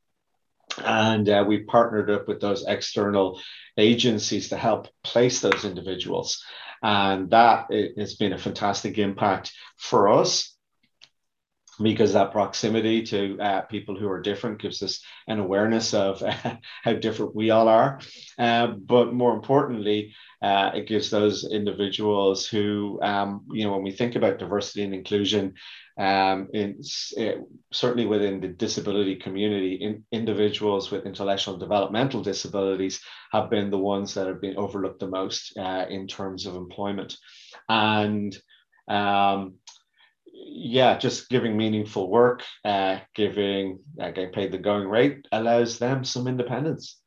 [0.79, 3.41] and uh, we partnered up with those external
[3.77, 6.43] agencies to help place those individuals.
[6.83, 7.67] And that
[7.97, 10.54] has been a fantastic impact for us
[11.83, 16.23] because that proximity to uh, people who are different gives us an awareness of
[16.83, 18.01] how different we all are.
[18.39, 23.91] Uh, but more importantly, uh, it gives those individuals who, um, you know, when we
[23.91, 25.55] think about diversity and inclusion,
[25.97, 26.81] um, in,
[27.17, 27.39] it,
[27.73, 33.01] certainly within the disability community, in, individuals with intellectual developmental disabilities
[33.33, 37.17] have been the ones that have been overlooked the most uh, in terms of employment.
[37.69, 38.37] And
[38.89, 39.55] um,
[40.47, 46.05] yeah, just giving meaningful work, uh, giving uh, getting paid the going rate allows them
[46.05, 47.01] some independence.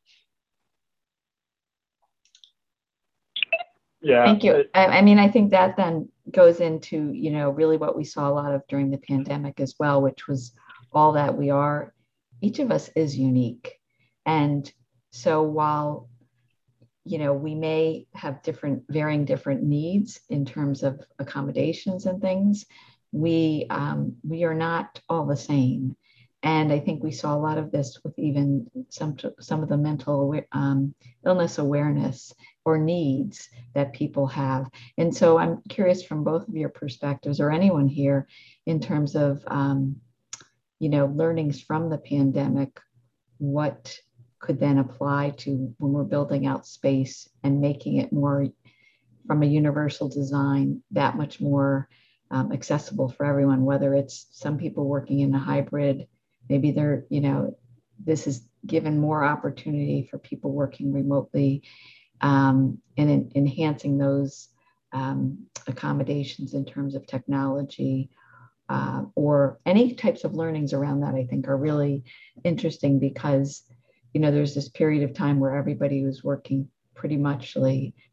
[4.01, 4.25] Yeah.
[4.25, 4.65] Thank you.
[4.73, 8.29] I, I, mean, I think that then goes into, you know, really what we saw
[8.29, 10.53] a lot of during the pandemic as well, which was
[10.93, 11.93] all that we are.
[12.41, 13.73] Each of us is unique.
[14.25, 14.71] And
[15.11, 16.09] so while,
[17.05, 22.65] you know, we may have different, varying different needs in terms of accommodations and things,
[23.11, 25.95] we um, we are not all the same.
[26.43, 29.77] And I think we saw a lot of this with even some some of the
[29.77, 30.93] mental um,
[31.25, 32.33] illness awareness
[32.63, 34.69] or needs that people have.
[34.97, 38.27] And so I'm curious from both of your perspectives, or anyone here,
[38.65, 39.97] in terms of um,
[40.79, 42.79] you know learnings from the pandemic,
[43.39, 43.97] what
[44.39, 48.47] could then apply to when we're building out space and making it more
[49.25, 51.89] from a universal design that much more
[52.31, 56.07] um, accessible for everyone, whether it's some people working in a hybrid,
[56.49, 57.57] maybe they're, you know,
[58.03, 61.63] this is given more opportunity for people working remotely
[62.21, 64.49] um, and in, enhancing those
[64.93, 68.09] um, accommodations in terms of technology
[68.69, 72.03] uh, or any types of learnings around that, I think are really
[72.43, 73.63] interesting because,
[74.13, 77.55] you know, there's this period of time where everybody was working pretty much,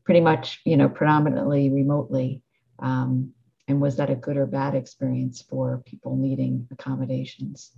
[0.04, 2.42] pretty much, you know, predominantly remotely.
[2.78, 3.32] Um,
[3.68, 7.72] and was that a good or bad experience for people needing accommodations?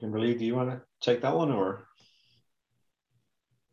[0.00, 1.86] Kimberly, do you want to take that one or?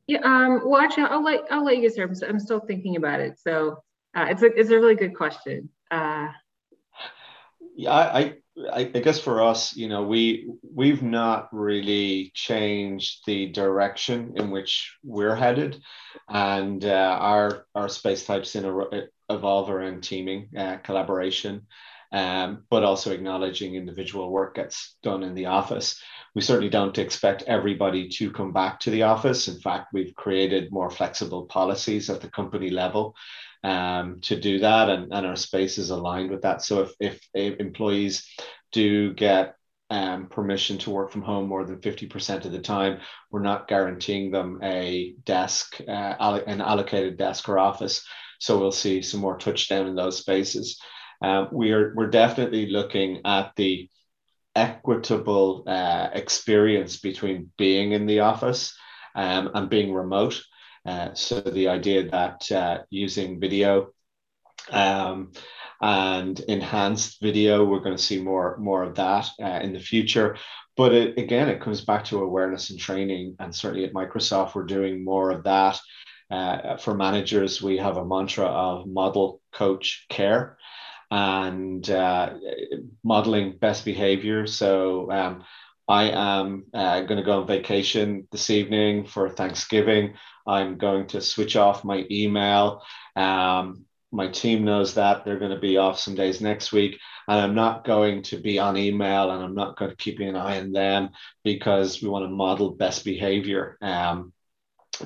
[0.07, 2.23] Yeah, um, well, actually, I'll let I'll let you get started.
[2.23, 3.39] I'm still thinking about it.
[3.39, 3.83] So
[4.15, 5.69] uh, it's a it's a really good question.
[5.89, 6.27] Uh,
[7.75, 8.33] yeah, I,
[8.71, 14.51] I I guess for us, you know, we we've not really changed the direction in
[14.51, 15.81] which we're headed,
[16.27, 21.67] and uh, our our space types in a, evolve around teaming, uh, collaboration,
[22.11, 26.01] um, but also acknowledging individual work gets done in the office.
[26.35, 29.47] We certainly don't expect everybody to come back to the office.
[29.47, 33.15] In fact, we've created more flexible policies at the company level
[33.63, 36.63] um, to do that, and, and our space is aligned with that.
[36.63, 38.27] So if, if, employees
[38.71, 39.55] do get
[39.89, 42.99] um, permission to work from home more than 50% of the time,
[43.31, 48.05] we're not guaranteeing them a desk, uh, an allocated desk or office.
[48.39, 50.79] So we'll see some more touchdown in those spaces.
[51.21, 53.89] Um, we are we're definitely looking at the
[54.55, 58.73] equitable uh, experience between being in the office
[59.15, 60.41] um, and being remote.
[60.89, 63.89] Uh, so the idea that uh, using video
[64.71, 65.31] um,
[65.81, 70.37] and enhanced video, we're going to see more more of that uh, in the future.
[70.75, 74.63] But it, again, it comes back to awareness and training, and certainly at Microsoft, we're
[74.77, 75.79] doing more of that.
[76.31, 80.57] Uh, for managers, we have a mantra of model, coach, care
[81.11, 82.33] and uh,
[83.03, 84.45] modeling best behavior.
[84.45, 85.43] So um,
[85.89, 90.13] I am uh, going to go on vacation this evening for Thanksgiving.
[90.45, 92.83] I'm going to switch off my email.
[93.15, 95.25] Um, my team knows that.
[95.25, 96.99] They're going to be off some days next week.
[97.27, 100.35] And i'm not going to be on email and i'm not going to keep an
[100.35, 101.09] eye on them
[101.43, 104.33] because we want to model best behavior um,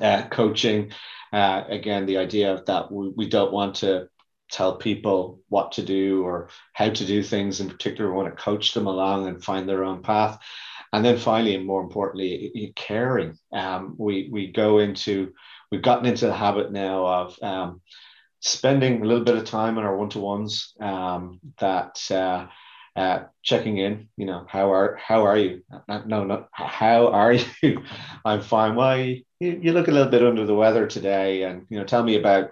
[0.01, 0.91] uh, coaching.
[1.31, 4.07] Uh, again the idea of that we, we don't want to
[4.51, 8.11] tell people what to do or how to do things in particular.
[8.11, 10.39] We want to coach them along and find their own path
[10.93, 13.37] and then finally and more importantly caring.
[13.51, 15.33] Um, we we go into
[15.71, 17.81] we've gotten into the habit now of um,
[18.39, 22.45] spending a little bit of time on our one-to-ones um, that uh,
[22.95, 25.63] uh, checking in you know how are how are you?
[25.87, 27.83] No no how are you?
[28.25, 28.75] I'm fine.
[28.75, 32.03] Why you, you look a little bit under the weather today and you know tell
[32.03, 32.51] me about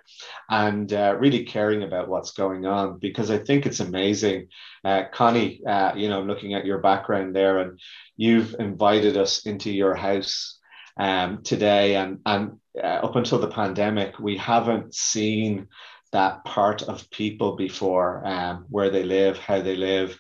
[0.50, 4.48] and uh, really caring about what's going on because i think it's amazing.
[4.84, 7.80] Uh, connie uh, you know i'm looking at your background there and
[8.18, 10.60] you've invited us into your house
[10.98, 15.68] um, today and and uh, up until the pandemic we haven't seen
[16.12, 20.18] that part of people before um, where they live how they live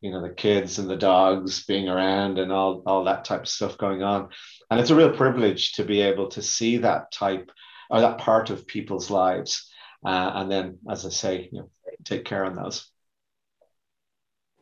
[0.00, 3.48] you know the kids and the dogs being around and all all that type of
[3.48, 4.28] stuff going on
[4.70, 7.50] and it's a real privilege to be able to see that type
[7.90, 9.70] or that part of people's lives
[10.04, 11.70] uh, and then as i say you know
[12.04, 12.92] take care on those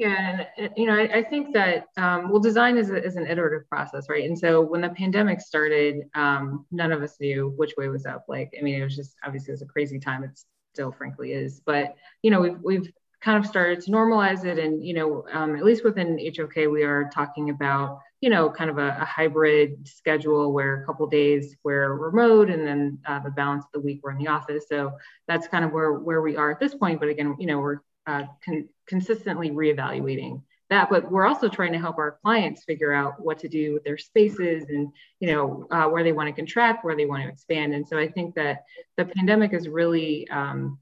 [0.01, 3.27] yeah, and you know, I, I think that um, well, design is, a, is an
[3.27, 4.25] iterative process, right?
[4.25, 8.25] And so when the pandemic started, um, none of us knew which way was up.
[8.27, 10.25] Like, I mean, it was just obviously it was a crazy time.
[10.25, 10.31] It
[10.73, 11.61] still, frankly, is.
[11.65, 14.59] But you know, we've we've kind of started to normalize it.
[14.59, 18.71] And, you know, um, at least within HOK, we are talking about, you know, kind
[18.71, 23.31] of a, a hybrid schedule where a couple days we're remote and then uh, the
[23.31, 24.65] balance of the week we're in the office.
[24.69, 24.93] So
[25.29, 26.99] that's kind of where, where we are at this point.
[26.99, 31.79] But again, you know, we're uh, con- consistently reevaluating that but we're also trying to
[31.79, 35.87] help our clients figure out what to do with their spaces and you know uh,
[35.87, 38.65] where they want to contract where they want to expand and so i think that
[38.97, 40.79] the pandemic has really um,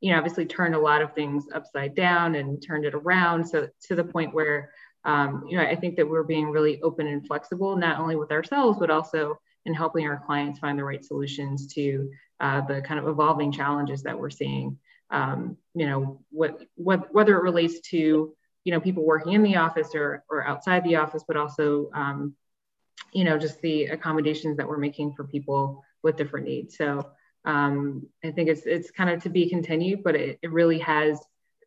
[0.00, 3.44] you know, obviously turned a lot of things upside down and turned it around.
[3.46, 4.70] So to the point where,
[5.04, 8.30] um, you know, I think that we're being really open and flexible, not only with
[8.30, 12.10] ourselves, but also in helping our clients find the right solutions to
[12.40, 14.78] uh, the kind of evolving challenges that we're seeing.
[15.10, 18.34] Um, you know, what, what, whether it relates to,
[18.68, 22.34] you know, people working in the office or, or outside the office, but also, um,
[23.14, 26.76] you know, just the accommodations that we're making for people with different needs.
[26.76, 27.08] So,
[27.46, 31.18] um, I think it's it's kind of to be continued, but it, it really has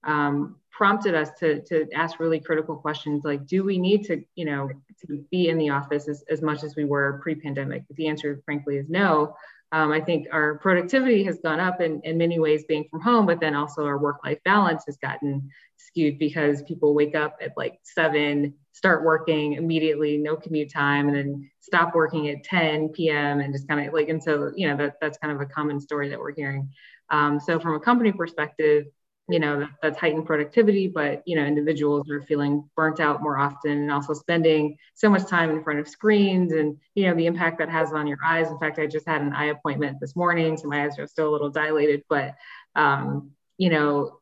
[0.04, 4.45] um, prompted us to to ask really critical questions like, do we need to you
[4.45, 7.82] know to be in the office as, as much as we were pre-pandemic?
[7.95, 9.36] The answer, frankly, is no.
[9.72, 13.26] Um, I think our productivity has gone up in, in many ways being from home,
[13.26, 17.51] but then also our work life balance has gotten skewed because people wake up at
[17.55, 23.39] like seven, start working immediately, no commute time, and then stop working at 10 p.m.
[23.39, 25.80] and just kind of like, and so, you know, that, that's kind of a common
[25.80, 26.69] story that we're hearing.
[27.09, 28.86] Um, so from a company perspective,
[29.32, 33.71] you know that's heightened productivity but you know individuals are feeling burnt out more often
[33.71, 37.57] and also spending so much time in front of screens and you know the impact
[37.59, 38.49] that has on your eyes.
[38.49, 41.29] In fact i just had an eye appointment this morning so my eyes are still
[41.29, 42.36] a little dilated but
[42.75, 44.19] um, you know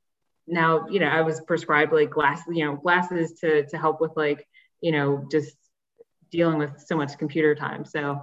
[0.47, 4.12] now you know i was prescribed like glass you know glasses to to help with
[4.16, 4.47] like
[4.82, 5.55] you know just
[6.32, 7.86] dealing with so much computer time.
[7.86, 8.22] So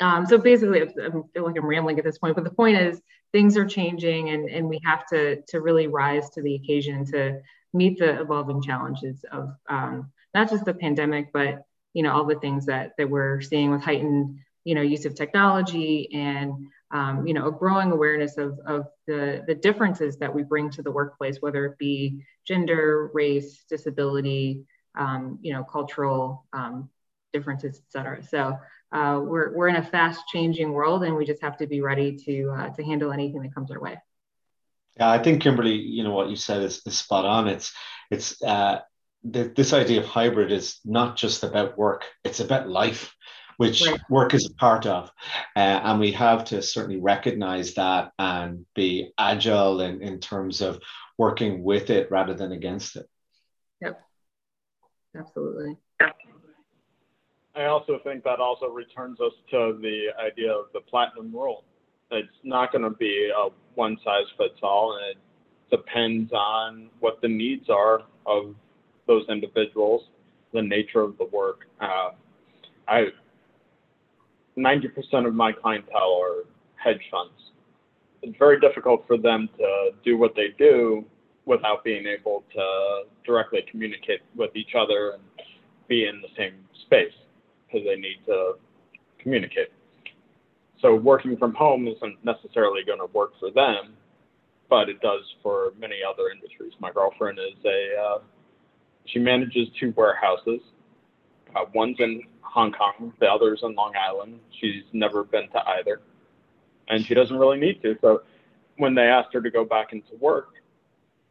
[0.00, 3.00] um, so basically, I feel like I'm rambling at this point, but the point is
[3.32, 7.40] things are changing and, and we have to, to really rise to the occasion to
[7.72, 12.36] meet the evolving challenges of um, not just the pandemic, but you know all the
[12.36, 16.52] things that, that we're seeing with heightened you know use of technology and
[16.92, 20.82] um, you know a growing awareness of, of the, the differences that we bring to
[20.82, 24.64] the workplace, whether it be gender, race, disability,
[24.96, 26.88] um, you know, cultural um,
[27.32, 28.22] differences, et cetera.
[28.24, 28.58] So
[28.92, 32.16] uh, we're, we're in a fast changing world and we just have to be ready
[32.16, 33.98] to, uh, to handle anything that comes our way.
[34.96, 37.48] Yeah, I think Kimberly, you know, what you said is, is spot on.
[37.48, 37.72] It's,
[38.10, 38.80] it's, uh,
[39.22, 43.14] the, this idea of hybrid is not just about work, it's about life,
[43.58, 45.10] which work is a part of.
[45.54, 50.80] Uh, and we have to certainly recognize that and be agile in, in terms of
[51.18, 53.06] working with it rather than against it.
[53.82, 54.00] Yep,
[55.14, 55.76] absolutely.
[57.60, 61.64] I also think that also returns us to the idea of the platinum rule.
[62.10, 65.18] It's not going to be a one size fits all, and it
[65.70, 68.54] depends on what the needs are of
[69.06, 70.04] those individuals,
[70.54, 71.66] the nature of the work.
[71.80, 72.10] Uh,
[72.88, 73.08] I
[74.56, 76.44] 90% of my clientele are
[76.76, 77.52] hedge funds.
[78.22, 81.04] It's very difficult for them to do what they do
[81.44, 85.22] without being able to directly communicate with each other and
[85.88, 86.54] be in the same
[86.86, 87.12] space
[87.70, 88.54] because they need to
[89.18, 89.68] communicate.
[90.80, 93.94] So working from home isn't necessarily going to work for them,
[94.68, 96.72] but it does for many other industries.
[96.80, 98.18] My girlfriend is a uh,
[99.04, 100.60] she manages two warehouses.
[101.54, 104.38] Uh, one's in Hong Kong, the other's in Long Island.
[104.60, 106.00] She's never been to either,
[106.88, 107.96] and she doesn't really need to.
[108.00, 108.22] So
[108.76, 110.54] when they asked her to go back into work,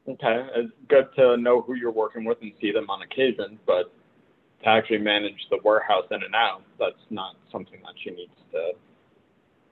[0.07, 3.93] okay, it's good to know who you're working with and see them on occasion, but
[4.63, 8.71] to actually manage the warehouse in and out, that's not something that she needs to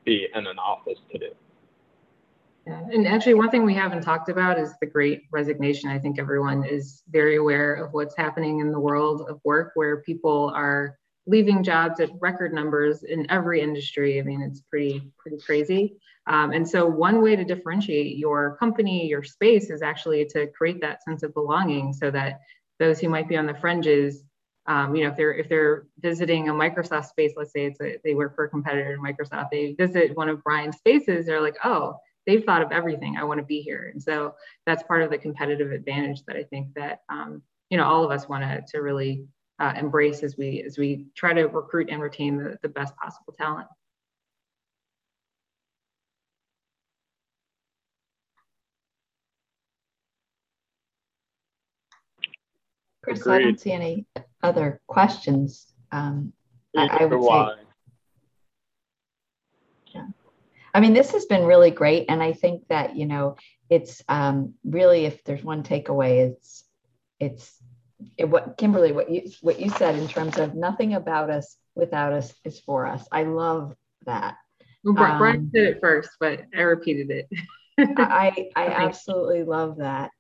[0.06, 1.30] be in an office to do.
[2.66, 2.82] Yeah.
[2.92, 5.90] And actually, one thing we haven't talked about is the great resignation.
[5.90, 10.02] I think everyone is very aware of what's happening in the world of work where
[10.02, 14.20] people are leaving jobs at record numbers in every industry.
[14.20, 15.98] I mean, it's pretty, pretty crazy.
[16.26, 20.82] Um, and so, one way to differentiate your company, your space, is actually to create
[20.82, 22.42] that sense of belonging so that
[22.80, 24.24] those who might be on the fringes
[24.68, 27.98] um, you know, if they're if they're visiting a Microsoft space, let's say it's a,
[28.04, 31.56] they work for a competitor in Microsoft, they visit one of Brian's spaces, they're like,
[31.64, 31.96] oh,
[32.26, 33.16] they've thought of everything.
[33.18, 36.44] I want to be here, and so that's part of the competitive advantage that I
[36.44, 39.26] think that um, you know all of us want to to really
[39.60, 43.34] uh, embrace as we as we try to recruit and retain the, the best possible
[43.38, 43.68] talent.
[53.02, 53.36] Chris, Agreed.
[53.36, 54.06] I don't see any
[54.44, 55.66] other questions.
[55.92, 56.34] Um,
[56.76, 57.64] I, I, would say,
[59.94, 60.08] yeah.
[60.74, 63.36] I mean, this has been really great, and I think that you know,
[63.70, 66.64] it's um, really if there's one takeaway, it's
[67.20, 67.58] it's
[68.18, 72.14] it, what Kimberly, what you what you said in terms of nothing about us without
[72.14, 73.08] us is for us.
[73.12, 73.76] I love
[74.06, 74.36] that.
[74.84, 77.28] Well, Brian um, did it first, but I repeated it.
[77.98, 80.12] I I absolutely love that.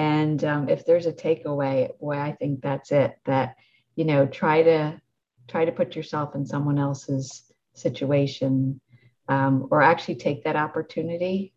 [0.00, 3.18] And um, if there's a takeaway, boy, I think that's it.
[3.26, 3.56] That
[3.96, 4.98] you know, try to
[5.46, 7.42] try to put yourself in someone else's
[7.74, 8.80] situation,
[9.28, 11.52] um, or actually take that opportunity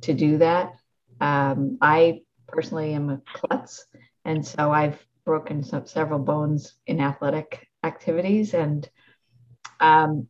[0.00, 0.72] to do that.
[1.20, 3.86] Um, I personally am a klutz,
[4.24, 8.90] and so I've broken some, several bones in athletic activities, and
[9.78, 10.26] um,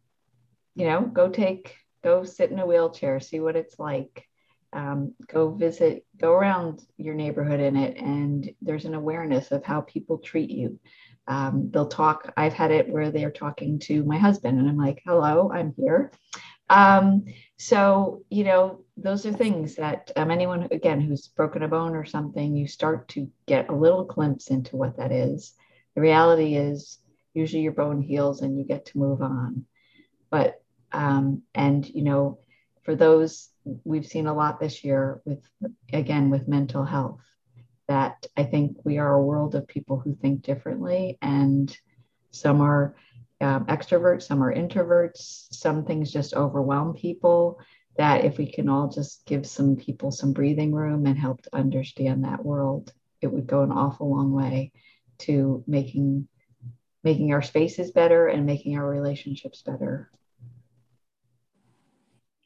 [0.74, 4.28] you know, go take go sit in a wheelchair, see what it's like
[4.74, 9.80] um, go visit, go around your neighborhood in it, and there's an awareness of how
[9.82, 10.78] people treat you.
[11.26, 12.32] Um, they'll talk.
[12.36, 16.12] I've had it where they're talking to my husband, and I'm like, "Hello, I'm here."
[16.68, 17.24] Um,
[17.56, 22.04] so you know, those are things that um, anyone again who's broken a bone or
[22.04, 25.54] something, you start to get a little glimpse into what that is.
[25.94, 26.98] The reality is,
[27.32, 29.66] usually your bone heals and you get to move on.
[30.30, 30.60] But
[30.92, 32.38] um, and you know,
[32.82, 33.50] for those
[33.84, 35.42] we've seen a lot this year with
[35.92, 37.20] again with mental health
[37.88, 41.76] that i think we are a world of people who think differently and
[42.30, 42.94] some are
[43.40, 47.58] um, extroverts some are introverts some things just overwhelm people
[47.96, 51.56] that if we can all just give some people some breathing room and help to
[51.56, 54.72] understand that world, it would go an awful long way
[55.18, 56.28] to making
[57.04, 60.10] making our spaces better and making our relationships better.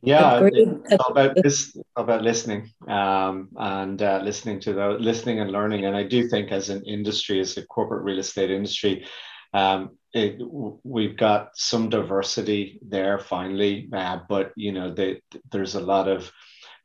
[0.01, 5.87] Yeah, it's about this about listening um, and uh, listening to the listening and learning.
[5.87, 9.07] And I do think, as an industry, as a corporate real estate industry,
[9.53, 10.41] um, it,
[10.85, 15.21] we've got some diversity there finally, uh, but you know, they,
[15.51, 16.31] there's a lot of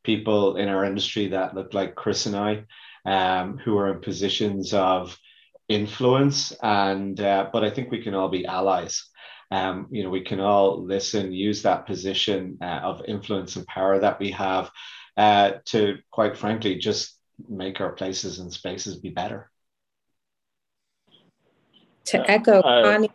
[0.04, 2.64] people in our industry that look like Chris and I,
[3.06, 5.18] um, who are in positions of
[5.70, 9.10] influence, and uh, but I think we can all be allies.
[9.54, 14.00] Um, you know, we can all listen, use that position uh, of influence and power
[14.00, 14.72] that we have
[15.16, 19.52] uh, to, quite frankly, just make our places and spaces be better
[22.06, 23.12] to echo uh, Connie,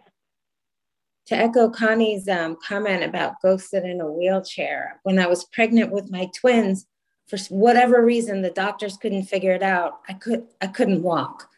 [1.26, 5.00] to echo Connie's um, comment about ghosted in a wheelchair.
[5.02, 6.86] When I was pregnant with my twins,
[7.26, 10.00] for whatever reason, the doctors couldn't figure it out.
[10.08, 11.48] I could I couldn't walk,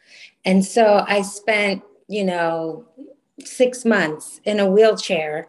[0.45, 2.87] and so I spent you know
[3.47, 5.49] six months in a wheelchair,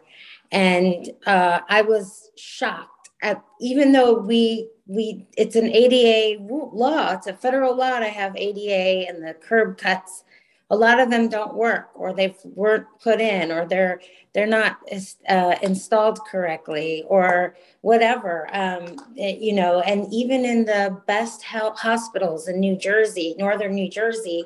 [0.50, 7.26] and uh, I was shocked at even though we we it's an ADA law, it's
[7.26, 10.24] a federal law to have ADA and the curb cuts.
[10.70, 14.00] A lot of them don't work or they weren't put in or they're
[14.32, 14.78] they're not
[15.28, 18.48] uh, installed correctly or whatever.
[18.54, 23.74] Um, it, you know and even in the best health hospitals in new jersey northern
[23.74, 24.44] new jersey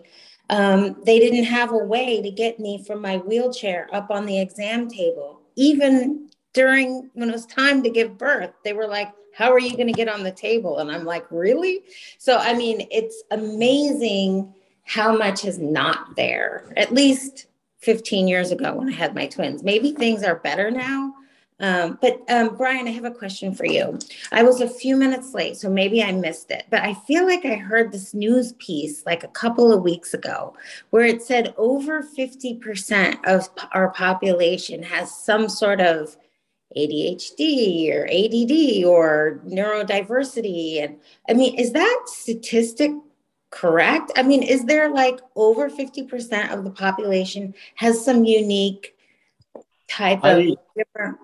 [0.49, 4.39] um, they didn't have a way to get me from my wheelchair up on the
[4.41, 9.53] exam table even during when it was time to give birth they were like how
[9.53, 11.83] are you going to get on the table and i'm like really
[12.19, 14.53] so i mean it's amazing
[14.87, 17.47] how much is not there, at least
[17.81, 19.63] 15 years ago when I had my twins.
[19.63, 21.13] Maybe things are better now.
[21.59, 23.99] Um, but um, Brian, I have a question for you.
[24.31, 27.47] I was a few minutes late, so maybe I missed it, but I feel like
[27.47, 30.55] I heard this news piece like a couple of weeks ago
[30.91, 36.17] where it said over 50% of our population has some sort of
[36.77, 40.85] ADHD or ADD or neurodiversity.
[40.85, 40.99] And
[41.29, 42.91] I mean, is that statistic
[43.51, 44.13] correct?
[44.17, 48.95] I mean, is there like over 50% of the population has some unique
[49.89, 51.17] type of I, different?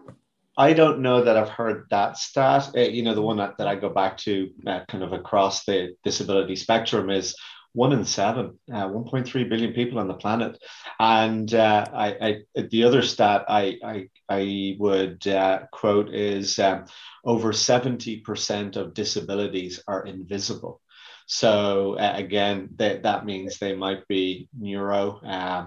[0.57, 2.71] I don't know that I've heard that stat.
[2.77, 5.65] Uh, you know, the one that, that I go back to uh, kind of across
[5.65, 7.35] the disability spectrum is
[7.75, 10.63] one in seven, uh, 1.3 billion people on the planet.
[11.01, 12.07] And uh, I,
[12.55, 16.85] I, the other stat I, I, I would uh, quote is um,
[17.25, 20.83] over 70% of disabilities are invisible.
[21.27, 25.67] So uh, again, that, that means they might be neuro, uh,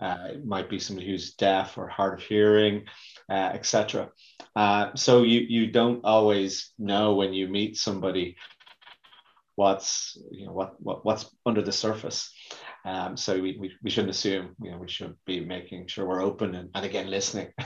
[0.00, 2.84] uh, it might be somebody who's deaf or hard of hearing,
[3.30, 4.10] uh, etc.
[4.56, 8.36] Uh, so you you don't always know when you meet somebody
[9.58, 12.32] what's you know what, what what's under the surface.
[12.84, 14.54] Um, so we, we, we shouldn't assume.
[14.62, 17.52] You know, we should be making sure we're open and, and again listening.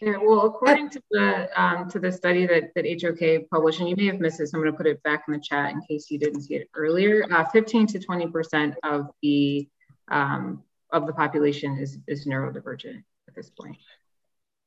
[0.00, 3.96] Yeah, well, according to the um, to the study that, that HOK published, and you
[3.96, 6.10] may have missed this, I'm going to put it back in the chat in case
[6.10, 7.24] you didn't see it earlier.
[7.30, 9.68] Uh, 15 to 20 percent of the
[10.10, 10.62] um,
[10.92, 13.76] of the population is is neurodivergent at this point.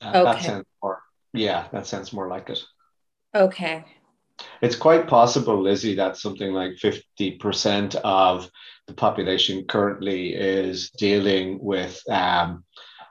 [0.02, 0.24] Uh, okay.
[0.24, 1.02] That sounds more,
[1.34, 2.60] yeah, that sounds more like it.
[3.36, 3.86] Okay.
[4.62, 8.50] It's quite possible, Lizzie, that something like 50% of
[8.88, 12.64] the population currently is dealing with um,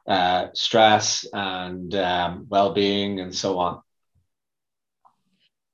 [0.07, 3.83] uh, stress and um, well-being and so on.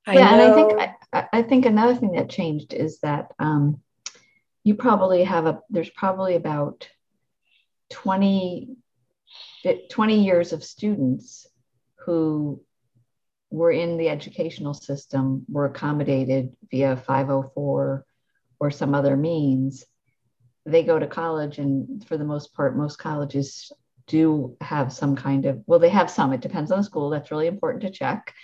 [0.06, 0.42] I yeah, know.
[0.42, 3.80] and I think I, I, think another thing that changed is that um,
[4.62, 6.88] you probably have a there's probably about
[7.90, 8.76] 20,
[9.90, 11.46] 20 years of students
[12.04, 12.62] who
[13.50, 18.04] were in the educational system were accommodated via 504
[18.60, 19.84] or some other means
[20.66, 23.70] they go to college and for the most part most colleges
[24.06, 27.10] do have some kind of, well, they have some, it depends on the school.
[27.10, 28.34] That's really important to check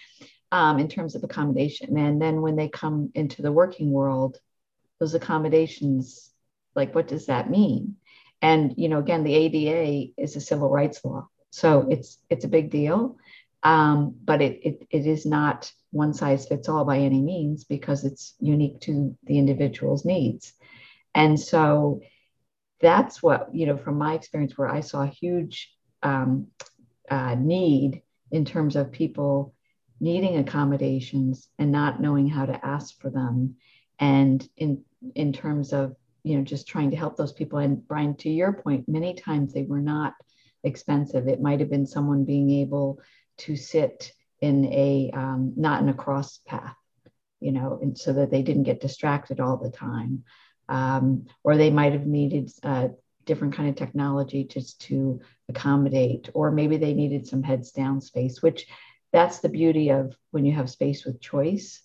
[0.53, 1.97] um, in terms of accommodation.
[1.99, 4.39] And then when they come into the working world,
[4.99, 6.31] those accommodations,
[6.75, 7.97] like what does that mean?
[8.43, 11.29] And, you know, again, the ADA is a civil rights law.
[11.51, 13.17] So it's it's a big deal.
[13.63, 18.05] Um, but it, it it is not one size fits all by any means because
[18.05, 20.53] it's unique to the individual's needs.
[21.15, 22.01] And so
[22.81, 25.73] that's what you know from my experience where i saw a huge
[26.03, 26.47] um,
[27.11, 29.55] uh, need in terms of people
[30.01, 33.57] needing accommodations and not knowing how to ask for them
[33.99, 34.83] and in
[35.15, 38.53] in terms of you know just trying to help those people and brian to your
[38.53, 40.15] point many times they were not
[40.65, 43.01] expensive it might have been someone being able
[43.41, 46.77] to sit in a um, not in a cross path,
[47.41, 50.25] you know, and so that they didn't get distracted all the time.
[50.69, 52.89] Um, or they might have needed uh,
[53.25, 58.41] different kind of technology just to accommodate, or maybe they needed some heads down space,
[58.41, 58.67] which
[59.13, 61.83] that's the beauty of when you have space with choice,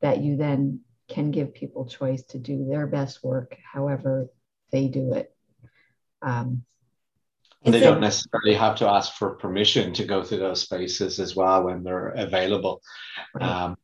[0.00, 0.80] that you then
[1.12, 4.28] can give people choice to do their best work however
[4.70, 5.34] they do it.
[6.22, 6.64] Um,
[7.64, 11.36] and they don't necessarily have to ask for permission to go through those spaces as
[11.36, 12.82] well when they're available.
[13.34, 13.48] Right.
[13.48, 13.76] Um,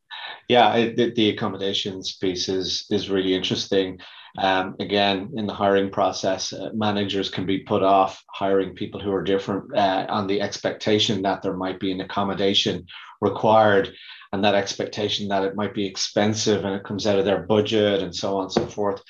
[0.48, 4.00] yeah, it, the, the, accommodations piece is is really interesting.
[4.38, 9.12] Um, again, in the hiring process, uh, managers can be put off hiring people who
[9.12, 12.86] are different uh, on the expectation that there might be an accommodation
[13.20, 13.94] required
[14.32, 18.02] and that expectation that it might be expensive and it comes out of their budget
[18.02, 19.02] and so on and so forth.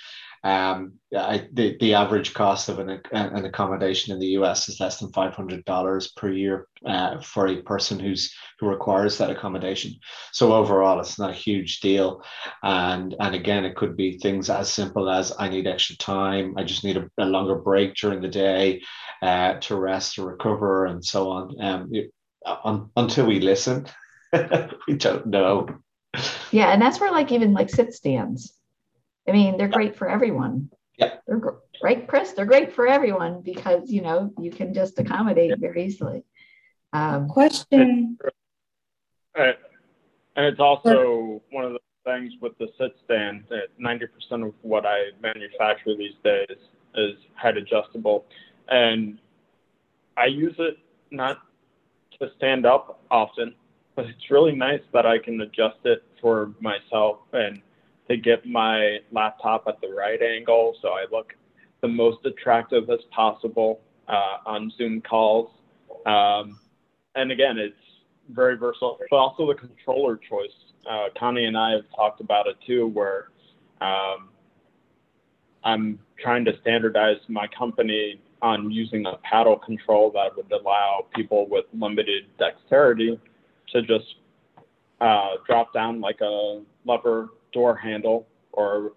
[0.45, 5.01] Um, I, the, the average cost of an, an accommodation in the US is less
[5.01, 9.95] than $500 per year uh, for a person who's who requires that accommodation.
[10.33, 12.23] So overall, it's not a huge deal.
[12.63, 16.55] And, and again, it could be things as simple as I need extra time.
[16.57, 18.83] I just need a, a longer break during the day
[19.23, 21.61] uh, to rest, to recover, and so on.
[21.61, 22.13] Um, it,
[22.65, 23.87] un, until we listen,
[24.89, 25.69] we don't know.
[26.51, 28.59] Yeah, and that's where like even like sit stands
[29.29, 30.71] I mean, they're great for everyone.
[30.97, 31.17] Yeah.
[31.27, 31.41] They're
[31.83, 32.33] right, Chris.
[32.33, 36.25] They're great for everyone because you know you can just accommodate very easily.
[36.93, 38.17] Um, Question.
[39.35, 44.87] And it's also one of the things with the sit stand that 90% of what
[44.87, 46.57] I manufacture these days
[46.95, 48.25] is height adjustable.
[48.69, 49.19] And
[50.17, 50.79] I use it
[51.11, 51.39] not
[52.21, 53.55] to stand up often,
[53.99, 57.61] but it's really nice that I can adjust it for myself and
[58.09, 61.35] to get my laptop at the right angle so I look
[61.81, 65.51] the most attractive as possible uh, on Zoom calls.
[66.07, 66.61] Um,
[67.17, 67.75] and again, it's
[68.31, 70.55] very versatile, but also the controller choice.
[70.89, 73.31] Uh, Connie and I have talked about it too, where
[73.81, 74.29] um,
[75.65, 81.49] I'm trying to standardize my company on using a paddle control that would allow people
[81.49, 83.19] with limited dexterity
[83.73, 84.17] to just
[85.01, 88.93] uh, drop down like a lever door handle or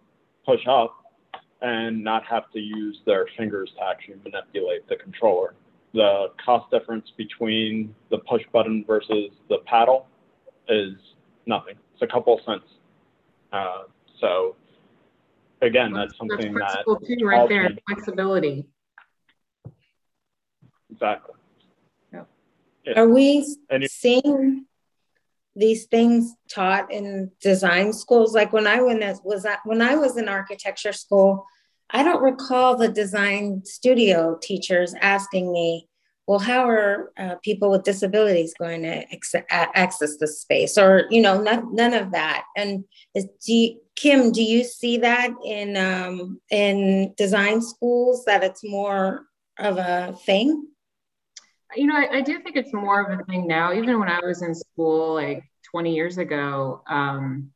[0.46, 0.98] push up
[1.62, 5.54] and not have to use their fingers to actually manipulate the controller.
[5.94, 10.08] The cost difference between the push button versus the paddle
[10.70, 10.94] is
[11.46, 11.76] nothing.
[11.94, 12.66] It's a couple cents.
[13.52, 13.84] Uh,
[14.20, 14.56] so
[15.62, 18.66] again, that's something that's that too, right there, flexibility.
[20.92, 21.36] Exactly.
[22.86, 22.98] Yep.
[22.98, 23.56] Are we
[23.88, 24.66] seeing
[25.56, 28.34] these things taught in design schools?
[28.34, 31.46] Like when i went, was when i was in architecture school
[31.90, 35.88] i don't recall the design studio teachers asking me
[36.28, 40.78] well how are uh, people with disabilities going to ex- access the space?
[40.78, 42.46] Or you know none, none of that.
[42.56, 48.44] And is, do you, kim do you see that in um, in design schools that
[48.44, 49.26] it's more
[49.60, 50.68] of a thing
[51.76, 53.74] you know, I, I, do think it's more of a thing now.
[53.74, 57.52] Even when I was in school, like 20 years ago, um,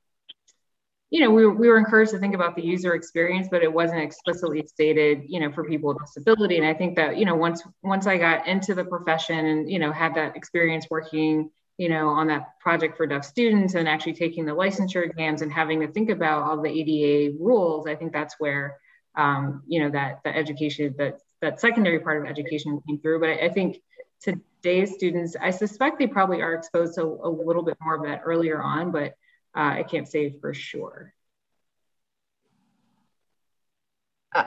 [1.12, 4.02] you know, we, we were encouraged to think about the user experience, but it wasn't
[4.02, 6.58] explicitly stated, you know, for people with disability.
[6.58, 9.80] And I think that, you know, once once I got into the profession and, you
[9.80, 14.14] know, had that experience working, you know, on that project for deaf students and actually
[14.14, 18.12] taking the licensure exams and having to think about all the ADA rules, I think
[18.12, 18.78] that's where,
[19.16, 23.20] um, you know, that the education, that that secondary part of education came through.
[23.20, 23.78] But I, I think
[24.22, 28.22] today's students, I suspect they probably are exposed to a little bit more of that
[28.26, 29.14] earlier on, but
[29.56, 31.14] uh, I can't say for sure.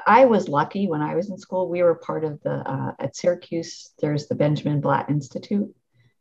[0.06, 1.70] I was lucky when I was in school.
[1.70, 5.74] We were part of the, uh, at Syracuse, there's the Benjamin Blatt Institute,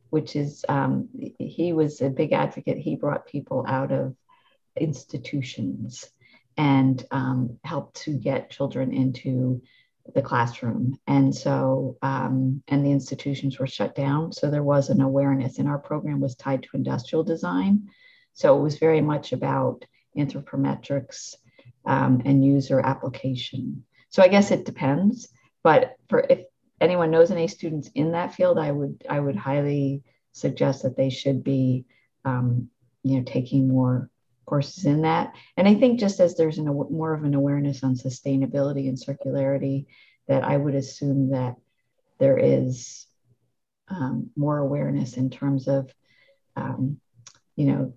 [0.10, 2.78] which is, um, he was a big advocate.
[2.78, 4.16] He brought people out of
[4.80, 6.10] institutions
[6.56, 9.62] and um, helped to get children into
[10.14, 11.00] the classroom.
[11.08, 14.32] And so, um, and the institutions were shut down.
[14.32, 17.90] So there was an awareness, and our program was tied to industrial design.
[18.34, 19.86] So it was very much about
[20.18, 21.36] anthropometrics
[21.86, 23.84] um, and user application.
[24.10, 25.30] So I guess it depends.
[25.64, 26.42] But for if
[26.80, 31.10] anyone knows any students in that field, I would I would highly suggest that they
[31.10, 31.86] should be,
[32.26, 32.70] um,
[33.04, 34.10] you know, taking more
[34.48, 35.34] courses in that.
[35.58, 39.86] And I think just as there's an, more of an awareness on sustainability and circularity,
[40.28, 41.56] that I would assume that
[42.20, 43.06] there is
[43.90, 45.94] um, more awareness in terms of,
[46.56, 47.00] um,
[47.56, 47.94] you know,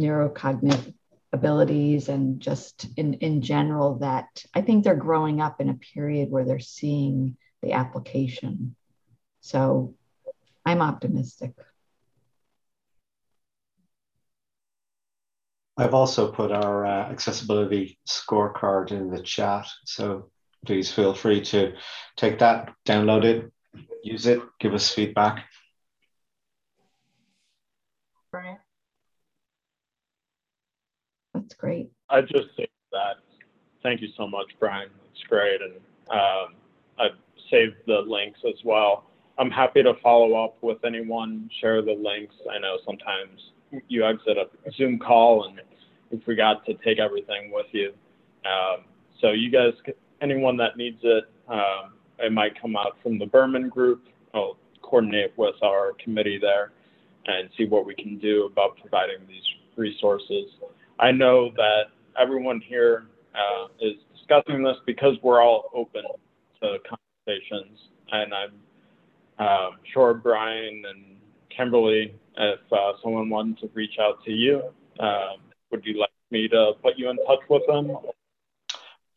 [0.00, 0.94] neurocognitive
[1.32, 6.30] abilities and just in, in general that I think they're growing up in a period
[6.30, 8.74] where they're seeing the application.
[9.40, 9.94] So
[10.64, 11.52] I'm optimistic.
[15.78, 19.68] I've also put our uh, accessibility scorecard in the chat.
[19.84, 20.28] So
[20.66, 21.74] please feel free to
[22.16, 23.52] take that, download it,
[24.02, 25.44] use it, give us feedback.
[28.32, 28.58] Brian?
[31.32, 31.90] That's great.
[32.10, 33.18] I just say that.
[33.84, 34.88] Thank you so much, Brian.
[35.12, 35.60] It's great.
[35.62, 35.74] And
[36.10, 36.56] um,
[36.98, 37.16] I've
[37.52, 39.04] saved the links as well.
[39.38, 42.34] I'm happy to follow up with anyone, share the links.
[42.52, 43.52] I know sometimes
[43.88, 45.60] you exit a Zoom call and
[46.10, 47.92] you forgot to take everything with you.
[48.44, 48.84] Um,
[49.20, 49.72] so you guys,
[50.22, 54.04] anyone that needs it, um, it might come out from the Berman group.
[54.34, 56.72] I'll coordinate with our committee there
[57.26, 59.42] and see what we can do about providing these
[59.76, 60.50] resources.
[60.98, 61.84] I know that
[62.20, 66.02] everyone here uh, is discussing this because we're all open
[66.62, 66.78] to
[67.26, 67.78] conversations,
[68.10, 68.52] and I'm
[69.38, 71.17] uh, sure Brian and
[71.58, 74.62] Kimberly, if uh, someone wanted to reach out to you,
[75.00, 75.38] um,
[75.72, 77.96] would you like me to put you in touch with them?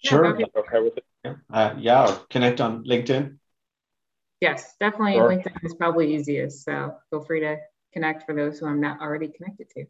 [0.04, 0.26] Sure.
[0.26, 1.36] okay with it?
[1.54, 3.38] Uh, yeah, connect on LinkedIn.
[4.40, 5.30] Yes, definitely sure.
[5.30, 6.66] LinkedIn is probably easiest.
[6.66, 7.58] So feel free to
[7.94, 9.86] connect for those who I'm not already connected to.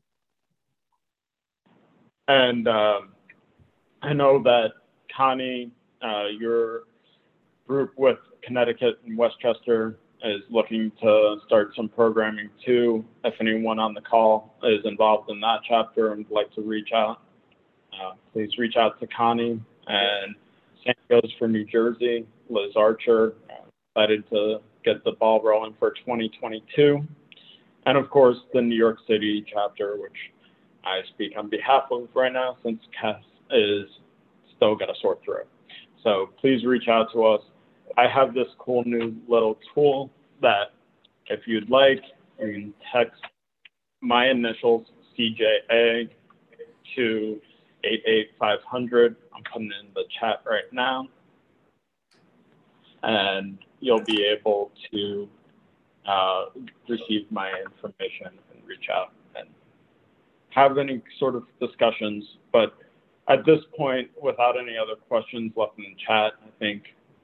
[2.27, 3.13] And um,
[4.01, 4.73] I know that
[5.15, 5.71] Connie,
[6.01, 6.83] uh, your
[7.65, 13.03] group with Connecticut and Westchester is looking to start some programming too.
[13.23, 16.89] If anyone on the call is involved in that chapter and would like to reach
[16.93, 17.21] out,
[17.93, 19.59] uh, please reach out to Connie.
[19.87, 20.35] And
[20.85, 23.33] same goes for New Jersey, Liz Archer,
[23.95, 27.05] excited to get the ball rolling for 2022.
[27.85, 30.17] And of course, the New York City chapter, which
[30.83, 33.21] I speak on behalf of right now since Cass
[33.51, 33.85] is
[34.55, 35.43] still got to sort through.
[36.03, 37.41] So please reach out to us.
[37.97, 40.11] I have this cool new little tool
[40.41, 40.73] that
[41.27, 42.01] if you'd like,
[42.39, 43.21] you can text
[44.01, 44.87] my initials,
[45.17, 46.09] CJA,
[46.95, 47.41] to
[47.83, 49.15] 88500.
[49.35, 51.07] I'm putting in the chat right now.
[53.03, 55.27] And you'll be able to
[56.07, 56.45] uh,
[56.87, 59.47] receive my information and reach out and
[60.49, 62.23] have any sort of discussions.
[62.51, 62.73] But
[63.27, 66.83] at this point, without any other questions left in the chat, I think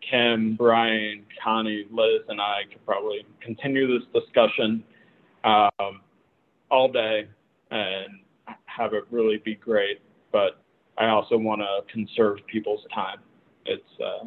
[0.10, 4.84] Kim, Brian, Connie, Liz, and I could probably continue this discussion
[5.44, 6.02] um,
[6.70, 7.28] all day
[7.72, 8.20] and
[8.66, 10.02] have it really be great.
[10.32, 10.62] But
[10.98, 13.20] I also want to conserve people's time.
[13.66, 14.26] It's uh,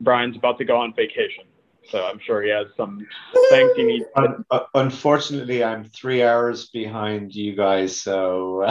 [0.00, 1.44] Brian's about to go on vacation,
[1.90, 3.06] so I'm sure he has some
[3.50, 4.04] things he needs.
[4.16, 8.68] Uh, unfortunately, I'm three hours behind you guys, so.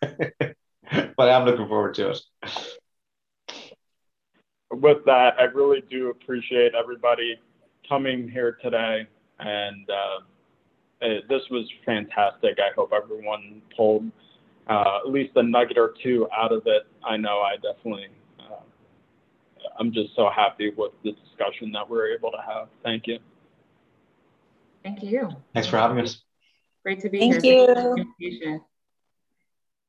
[0.00, 2.20] but I'm looking forward to it
[4.74, 7.38] with that, I really do appreciate everybody
[7.88, 9.06] coming here today.
[9.38, 10.20] And uh,
[11.00, 12.58] it, this was fantastic.
[12.58, 14.10] I hope everyone pulled
[14.68, 16.86] uh, at least a nugget or two out of it.
[17.04, 18.08] I know I definitely,
[18.40, 18.62] uh,
[19.78, 22.68] I'm just so happy with the discussion that we're able to have.
[22.82, 23.18] Thank you.
[24.82, 25.30] Thank you.
[25.52, 26.22] Thanks for having us.
[26.82, 27.94] Great to be Thank here.
[27.96, 28.60] Thank you.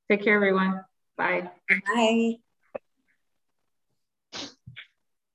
[0.10, 0.86] Take care, everyone.
[1.18, 1.50] Bye.
[1.70, 2.36] Bye.